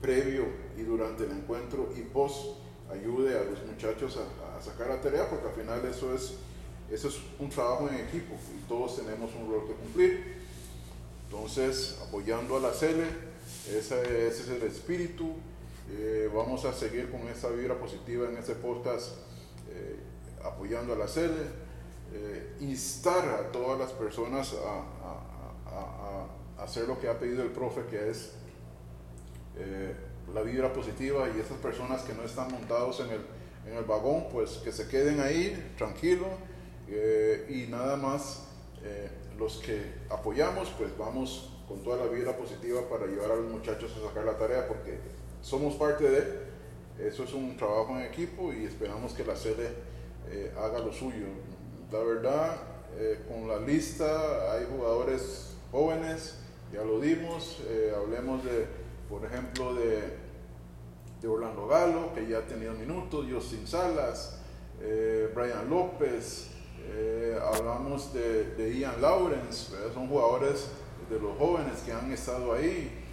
previo 0.00 0.44
y 0.76 0.82
durante 0.82 1.24
el 1.24 1.32
encuentro 1.32 1.88
y 1.96 2.02
post 2.02 2.56
ayude 2.90 3.36
a 3.36 3.42
los 3.44 3.64
muchachos 3.66 4.16
a, 4.16 4.62
sacar 4.62 4.88
la 4.88 5.00
tarea, 5.00 5.28
porque 5.28 5.46
al 5.46 5.54
final 5.54 5.84
eso 5.86 6.12
es, 6.12 6.34
eso 6.90 7.08
es 7.08 7.20
un 7.38 7.48
trabajo 7.48 7.88
en 7.88 7.94
equipo 7.96 8.34
y 8.56 8.68
todos 8.68 8.96
tenemos 8.96 9.30
un 9.34 9.50
rol 9.50 9.68
que 9.68 9.74
cumplir. 9.74 10.38
Entonces, 11.26 11.96
apoyando 12.02 12.56
a 12.56 12.60
la 12.60 12.72
CELE, 12.72 13.06
ese 13.70 14.28
es 14.28 14.48
el 14.48 14.62
espíritu. 14.62 15.34
Eh, 15.90 16.30
vamos 16.34 16.64
a 16.64 16.72
seguir 16.72 17.10
con 17.10 17.22
esa 17.28 17.48
vibra 17.48 17.78
positiva 17.78 18.28
en 18.28 18.36
este 18.36 18.54
podcast, 18.54 19.16
eh, 19.70 19.96
apoyando 20.44 20.92
a 20.92 20.96
la 20.96 21.08
CELE, 21.08 21.68
eh, 22.12 22.56
instar 22.60 23.28
a 23.28 23.52
todas 23.52 23.78
las 23.78 23.92
personas 23.92 24.54
a, 24.54 24.78
a, 25.74 26.28
a 26.58 26.62
hacer 26.62 26.86
lo 26.88 26.98
que 26.98 27.08
ha 27.08 27.18
pedido 27.18 27.42
el 27.42 27.50
profe, 27.50 27.82
que 27.88 28.10
es 28.10 28.32
eh, 29.56 29.94
la 30.34 30.42
vibra 30.42 30.72
positiva 30.72 31.28
y 31.34 31.40
esas 31.40 31.56
personas 31.58 32.02
que 32.02 32.12
no 32.12 32.22
están 32.22 32.50
montados 32.50 33.00
en 33.00 33.10
el, 33.10 33.20
en 33.66 33.76
el 33.76 33.84
vagón, 33.84 34.26
pues 34.30 34.58
que 34.58 34.72
se 34.72 34.88
queden 34.88 35.20
ahí 35.20 35.72
tranquilos 35.76 36.28
eh, 36.88 37.46
y 37.48 37.70
nada 37.70 37.96
más 37.96 38.44
eh, 38.82 39.10
los 39.38 39.58
que 39.58 39.80
apoyamos, 40.10 40.68
pues 40.76 40.96
vamos 40.96 41.54
con 41.66 41.82
toda 41.82 42.04
la 42.04 42.10
vida 42.10 42.36
positiva 42.36 42.80
para 42.88 43.04
ayudar 43.04 43.32
a 43.32 43.36
los 43.36 43.50
muchachos 43.50 43.94
a 43.96 44.08
sacar 44.08 44.24
la 44.24 44.36
tarea, 44.36 44.66
porque 44.68 44.98
somos 45.42 45.74
parte 45.74 46.08
de, 46.08 46.48
eso 46.98 47.24
es 47.24 47.32
un 47.32 47.56
trabajo 47.56 47.96
en 47.96 48.04
equipo 48.04 48.52
y 48.52 48.64
esperamos 48.64 49.12
que 49.12 49.24
la 49.24 49.36
sede 49.36 49.70
eh, 50.30 50.52
haga 50.58 50.80
lo 50.80 50.92
suyo. 50.92 51.26
La 51.92 52.00
verdad, 52.00 52.56
eh, 52.98 53.24
con 53.28 53.48
la 53.48 53.58
lista 53.58 54.52
hay 54.52 54.66
jugadores 54.70 55.56
jóvenes, 55.70 56.38
ya 56.72 56.82
lo 56.82 57.00
dimos, 57.00 57.60
eh, 57.68 57.92
hablemos 57.96 58.44
de, 58.44 58.66
por 59.08 59.24
ejemplo, 59.24 59.74
de, 59.74 60.02
de, 61.22 61.28
Orlando 61.28 61.66
Galo, 61.66 62.12
que 62.14 62.26
ya 62.26 62.38
ha 62.38 62.46
tenido 62.46 62.74
minutos, 62.74 63.26
Justin 63.30 63.66
Salas, 63.66 64.40
Brian 65.34 65.68
López, 65.68 66.50
hablamos 67.42 68.12
de, 68.12 68.54
de, 68.54 68.78
Ian 68.78 69.00
Lawrence, 69.00 69.74
son 69.92 70.08
jugadores 70.08 70.68
de 71.10 71.18
los 71.18 71.36
jóvenes 71.36 71.80
que 71.84 71.92
han 71.92 72.12
estado 72.12 72.52
ahí. 72.52 73.07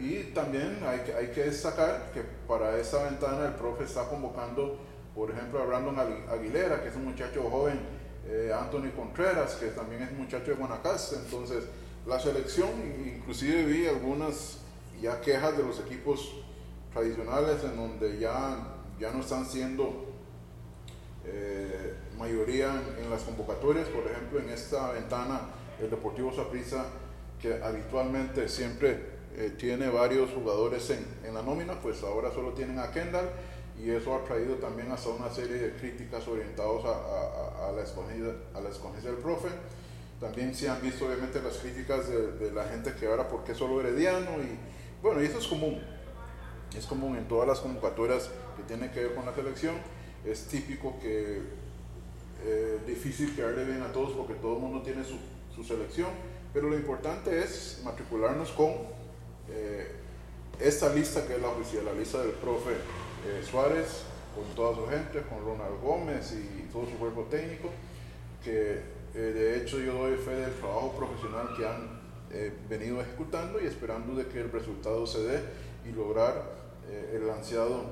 Y 0.00 0.32
también 0.32 0.78
hay, 0.86 1.12
hay 1.18 1.28
que 1.28 1.44
destacar 1.44 2.12
que 2.12 2.22
para 2.46 2.78
esa 2.78 3.02
ventana 3.02 3.46
el 3.46 3.54
profe 3.54 3.84
está 3.84 4.08
convocando 4.08 4.78
por 5.18 5.32
ejemplo, 5.32 5.60
a 5.60 5.64
Brandon 5.64 5.98
Aguilera, 6.30 6.80
que 6.80 6.90
es 6.90 6.94
un 6.94 7.06
muchacho 7.06 7.42
joven, 7.50 7.80
eh, 8.28 8.52
Anthony 8.56 8.92
Contreras, 8.94 9.56
que 9.56 9.66
también 9.66 10.02
es 10.02 10.12
muchacho 10.12 10.52
de 10.52 10.54
Guanacaste. 10.54 11.16
Entonces, 11.16 11.64
la 12.06 12.20
selección, 12.20 12.70
inclusive 13.04 13.64
vi 13.64 13.88
algunas 13.88 14.58
ya 15.02 15.20
quejas 15.20 15.56
de 15.56 15.64
los 15.64 15.80
equipos 15.80 16.36
tradicionales 16.92 17.64
en 17.64 17.76
donde 17.76 18.20
ya, 18.20 18.76
ya 19.00 19.10
no 19.10 19.20
están 19.20 19.44
siendo 19.44 20.06
eh, 21.24 21.94
mayoría 22.16 22.80
en, 22.96 23.10
las 23.10 23.22
convocatorias. 23.22 23.88
Por 23.88 24.06
ejemplo, 24.08 24.38
en 24.38 24.50
esta 24.50 24.92
ventana, 24.92 25.40
el 25.80 25.90
Deportivo 25.90 26.32
Saprissa, 26.32 26.84
que 27.40 27.54
habitualmente 27.62 28.48
siempre 28.48 29.18
eh, 29.36 29.54
tiene 29.56 29.88
varios 29.88 30.30
jugadores 30.30 30.90
en, 30.90 31.06
en, 31.24 31.34
la 31.34 31.42
nómina, 31.42 31.80
pues 31.80 32.02
ahora 32.02 32.32
solo 32.32 32.52
tienen 32.52 32.78
a 32.78 32.90
Kendall 32.90 33.28
y 33.80 33.90
eso 33.90 34.14
ha 34.14 34.24
traído 34.24 34.56
también 34.56 34.90
hasta 34.90 35.10
una 35.10 35.30
serie 35.30 35.56
de 35.56 35.72
críticas 35.74 36.26
orientadas 36.26 36.84
a, 36.84 37.68
a, 37.68 37.72
la, 37.72 37.82
escogida, 37.82 38.32
a 38.54 38.60
la 38.60 38.70
escogencia 38.70 39.10
del 39.10 39.20
profe. 39.20 39.48
También 40.20 40.52
se 40.52 40.68
han 40.68 40.82
visto 40.82 41.06
obviamente 41.06 41.40
las 41.40 41.58
críticas 41.58 42.08
de, 42.08 42.50
la 42.50 42.64
gente 42.64 42.92
que 42.98 43.06
ahora 43.06 43.28
por 43.28 43.44
qué 43.44 43.54
solo 43.54 43.80
Herediano 43.80 44.42
y 44.42 44.58
bueno, 45.00 45.22
y 45.22 45.26
eso 45.26 45.38
es 45.38 45.46
común. 45.46 45.80
Es 46.76 46.86
común 46.86 47.16
en 47.16 47.28
todas 47.28 47.46
las 47.46 47.60
convocatorias 47.60 48.30
que 48.56 48.64
tienen 48.64 48.90
que 48.90 49.04
ver 49.04 49.14
con 49.14 49.24
la 49.24 49.32
selección. 49.32 49.76
Es 50.24 50.48
típico 50.48 50.98
que 51.00 51.36
es 51.36 51.42
eh, 52.44 52.78
difícil 52.84 53.34
quedarle 53.36 53.64
bien 53.64 53.82
a 53.82 53.92
todos 53.92 54.10
porque 54.10 54.34
todo 54.34 54.56
el 54.56 54.62
mundo 54.62 54.82
tiene 54.82 55.04
su, 55.04 55.18
su 55.54 55.62
selección, 55.62 56.08
pero 56.58 56.70
lo 56.70 56.76
importante 56.76 57.38
es 57.38 57.80
matricularnos 57.84 58.50
con 58.50 58.72
eh, 59.48 59.92
esta 60.58 60.92
lista 60.92 61.24
que 61.24 61.36
es 61.36 61.40
la 61.40 61.50
oficial, 61.50 61.84
la 61.84 61.92
lista 61.92 62.18
del 62.20 62.32
profe 62.32 62.72
eh, 62.72 63.44
Suárez, 63.48 64.02
con 64.34 64.44
toda 64.56 64.74
su 64.74 64.84
gente, 64.88 65.22
con 65.28 65.38
Ronald 65.38 65.80
Gómez 65.80 66.32
y 66.32 66.62
todo 66.72 66.84
su 66.86 66.96
cuerpo 66.98 67.28
técnico, 67.30 67.70
que 68.42 68.80
eh, 69.14 69.18
de 69.18 69.56
hecho 69.58 69.78
yo 69.78 69.92
doy 69.92 70.16
fe 70.16 70.32
del 70.32 70.52
trabajo 70.54 70.96
profesional 70.98 71.54
que 71.56 71.64
han 71.64 71.98
venido 72.68 73.00
ejecutando 73.00 73.60
y 73.62 73.66
esperando 73.66 74.16
de 74.16 74.26
que 74.26 74.40
el 74.40 74.50
resultado 74.50 75.06
se 75.06 75.22
dé 75.22 75.40
y 75.88 75.92
lograr 75.92 76.42
el 77.12 77.30
ansiado 77.30 77.84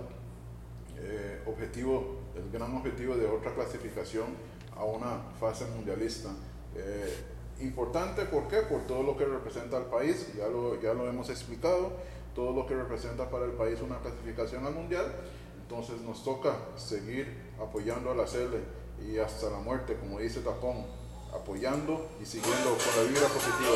objetivo, 1.47 2.17
el 2.35 2.51
gran 2.51 2.75
objetivo 2.77 3.15
de 3.15 3.27
otra 3.27 3.55
clasificación 3.55 4.27
a 4.77 4.85
una 4.85 5.21
fase 5.39 5.67
mundialista. 5.67 6.31
Importante, 7.61 8.25
¿por 8.25 8.49
qué? 8.49 8.59
Por 8.59 8.83
todo 8.87 9.03
lo 9.03 9.17
que 9.17 9.25
representa 9.25 9.77
al 9.77 9.87
país, 9.87 10.35
ya 10.37 10.49
lo, 10.49 10.81
ya 10.81 10.95
lo 10.95 11.09
hemos 11.09 11.31
explicado 11.31 11.93
todo 12.37 12.53
lo 12.53 12.67
que 12.67 12.75
representa 12.75 13.31
para 13.31 13.47
el 13.47 13.53
país 13.53 13.81
una 13.81 13.99
clasificación 13.99 14.67
al 14.67 14.75
mundial. 14.75 15.11
Entonces 15.63 16.01
nos 16.03 16.23
toca 16.23 16.55
seguir 16.77 17.35
apoyando 17.59 18.13
a 18.13 18.15
la 18.15 18.25
CL 18.25 18.55
y 19.05 19.19
hasta 19.19 19.51
la 19.51 19.59
muerte, 19.59 19.97
como 19.97 20.21
dice 20.21 20.41
Tapón, 20.41 20.85
apoyando 21.35 22.09
y 22.23 22.27
siguiendo 22.27 22.77
con 22.77 23.05
la 23.05 23.11
vida 23.11 23.27
positiva. 23.29 23.75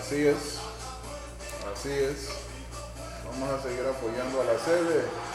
Así 0.00 0.26
es, 0.26 0.58
así 1.72 1.90
es. 1.90 2.28
Vamos 3.24 3.50
a 3.50 3.62
seguir 3.62 3.84
apoyando 3.86 4.40
a 4.40 4.44
la 4.44 4.58
sede. 4.58 5.27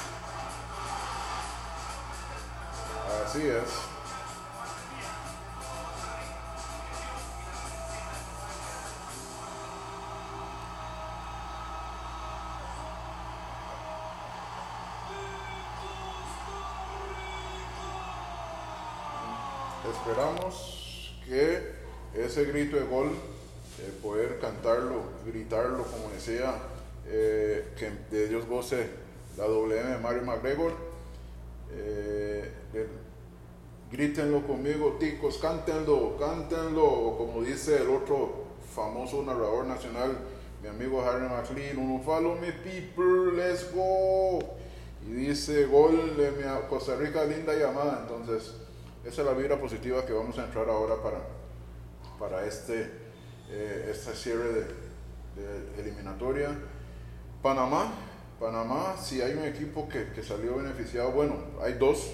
Esperamos 19.91 21.15
que 21.25 21.73
ese 22.13 22.45
grito 22.45 22.77
de 22.77 22.83
gol, 22.83 23.07
eh, 23.07 23.91
poder 24.03 24.37
cantarlo, 24.39 25.01
gritarlo 25.25 25.85
como 25.85 26.11
decía, 26.11 26.53
eh, 27.07 27.65
que 27.79 27.89
de 28.15 28.27
Dios 28.27 28.45
goce 28.45 28.89
la 29.37 29.45
WM 29.45 29.89
de 29.89 29.97
Mario 29.97 30.21
McGregor. 30.21 30.73
Eh, 31.71 32.51
grítenlo 33.93 34.41
conmigo, 34.41 34.97
ticos, 34.99 35.37
cántenlo, 35.37 36.17
cántenlo, 36.17 37.15
como 37.15 37.43
dice 37.43 37.77
el 37.77 37.89
otro 37.89 38.45
famoso 38.73 39.21
narrador 39.21 39.67
nacional, 39.67 40.17
mi 40.63 40.67
amigo 40.67 41.03
Harry 41.03 41.29
McLean, 41.29 41.77
uno 41.77 42.01
follow 42.03 42.35
me 42.35 42.51
people, 42.51 43.33
let's 43.35 43.71
go. 43.71 44.39
Y 45.05 45.11
dice 45.11 45.65
gol 45.65 46.17
de 46.17 46.31
mi 46.31 46.43
Costa 46.69 46.95
Rica, 46.95 47.23
linda 47.25 47.53
llamada. 47.53 47.99
Entonces, 48.01 48.55
esa 49.05 49.21
es 49.21 49.27
la 49.27 49.33
vibra 49.33 49.59
positiva 49.59 50.03
que 50.05 50.13
vamos 50.13 50.39
a 50.39 50.45
entrar 50.45 50.67
ahora 50.69 50.95
para, 51.03 51.19
para 52.17 52.47
este, 52.47 52.89
eh, 53.49 53.89
este 53.91 54.15
cierre 54.15 54.65
de, 55.35 55.81
eliminatoria. 55.81 56.57
Panamá, 57.43 57.93
Panamá, 58.39 58.95
si 58.97 59.21
hay 59.21 59.33
un 59.33 59.43
equipo 59.43 59.87
que, 59.87 60.13
que, 60.13 60.23
salió 60.23 60.55
beneficiado, 60.55 61.11
bueno, 61.11 61.35
hay 61.61 61.73
dos, 61.73 62.13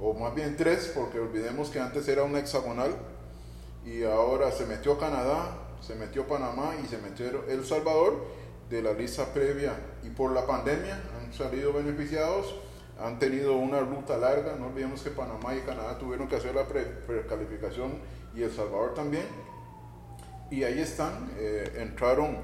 o 0.00 0.14
más 0.14 0.34
bien 0.34 0.56
tres, 0.56 0.92
porque 0.94 1.18
olvidemos 1.18 1.70
que 1.70 1.80
antes 1.80 2.06
era 2.08 2.22
un 2.22 2.36
hexagonal 2.36 2.94
y 3.84 4.02
ahora 4.04 4.52
se 4.52 4.66
metió 4.66 4.98
Canadá, 4.98 5.58
se 5.80 5.94
metió 5.94 6.26
Panamá 6.26 6.74
y 6.82 6.86
se 6.86 6.98
metió 6.98 7.44
El 7.48 7.64
Salvador 7.64 8.26
de 8.68 8.82
la 8.82 8.92
lista 8.92 9.32
previa 9.32 9.74
y 10.02 10.10
por 10.10 10.32
la 10.32 10.46
pandemia 10.46 11.00
han 11.18 11.32
salido 11.32 11.72
beneficiados 11.72 12.54
han 12.98 13.18
tenido 13.18 13.56
una 13.56 13.80
ruta 13.80 14.16
larga. 14.16 14.56
No 14.56 14.68
olvidemos 14.68 15.02
que 15.02 15.10
Panamá 15.10 15.54
y 15.54 15.60
Canadá 15.60 15.98
tuvieron 15.98 16.28
que 16.28 16.36
hacer 16.36 16.54
la 16.54 16.64
precalificación 16.66 17.98
y 18.34 18.42
El 18.42 18.50
Salvador 18.50 18.94
también. 18.94 19.26
Y 20.50 20.62
ahí 20.64 20.80
están, 20.80 21.30
eh, 21.36 21.78
entraron 21.78 22.38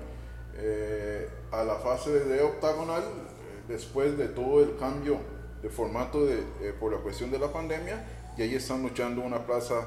eh, 0.57 1.29
a 1.51 1.63
la 1.65 1.77
fase 1.77 2.11
de 2.25 2.43
octagonal 2.43 3.03
eh, 3.03 3.63
después 3.69 4.19
de 4.19 4.29
todo 4.29 4.63
el 4.63 4.77
cambio 4.77 5.19
de 5.63 5.69
formato 5.69 6.25
de, 6.27 6.43
por 6.81 6.93
la 6.93 6.99
cuestión 6.99 7.31
de 7.31 7.39
la 7.39 7.53
pandemia 7.53 8.05
y 8.37 8.43
ahí 8.43 8.55
están 8.55 8.83
luchando 8.83 9.23
una 9.23 9.47
plaza 9.47 9.87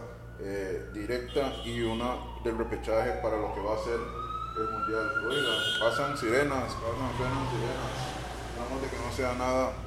directa 0.94 1.54
y 1.66 1.82
una 1.82 2.18
del 2.44 2.58
repechaje 2.58 3.12
para 3.22 3.38
lo 3.38 3.54
que 3.54 3.62
va 3.62 3.76
a 3.76 3.78
ser 3.78 4.00
el 4.58 4.70
mundial. 4.70 5.12
Oiga, 5.30 5.52
pasan 5.80 6.18
sirenas, 6.18 6.74
pasan 6.74 7.12
sirenas. 7.18 7.52
Esperamos 8.50 8.82
de 8.82 8.90
que 8.90 8.98
no 8.98 9.12
sea 9.16 9.34
nada 9.34 9.86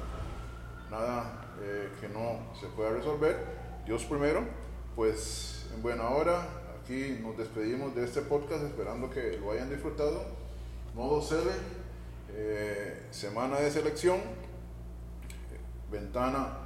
nada 0.89 1.55
eh, 1.61 1.89
que 1.99 2.09
no 2.09 2.39
se 2.59 2.67
pueda 2.67 2.91
resolver. 2.91 3.37
Dios 3.85 4.03
primero, 4.05 4.43
pues 4.95 5.67
en 5.73 5.81
buena 5.81 6.09
hora, 6.09 6.47
aquí 6.81 7.19
nos 7.21 7.37
despedimos 7.37 7.95
de 7.95 8.05
este 8.05 8.21
podcast 8.21 8.63
esperando 8.63 9.09
que 9.09 9.37
lo 9.37 9.51
hayan 9.51 9.69
disfrutado. 9.69 10.25
Modo 10.95 11.21
sede, 11.21 11.53
eh, 12.31 13.07
semana 13.11 13.59
de 13.59 13.71
selección, 13.71 14.19
ventana 15.91 16.57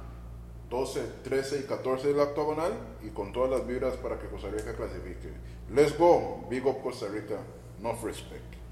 12, 0.70 1.00
13 1.22 1.60
y 1.60 1.62
14 1.64 2.08
de 2.08 2.14
la 2.14 2.24
octagonal 2.24 2.72
y 3.02 3.10
con 3.10 3.32
todas 3.32 3.50
las 3.50 3.66
vibras 3.66 3.96
para 3.96 4.18
que 4.18 4.28
Costa 4.28 4.48
Rica 4.48 4.74
clasifique. 4.74 5.32
Let's 5.72 5.96
go, 5.96 6.46
big 6.48 6.66
up 6.66 6.82
Costa 6.82 7.06
Rica, 7.08 7.38
no 7.80 7.92
respect. 8.02 8.63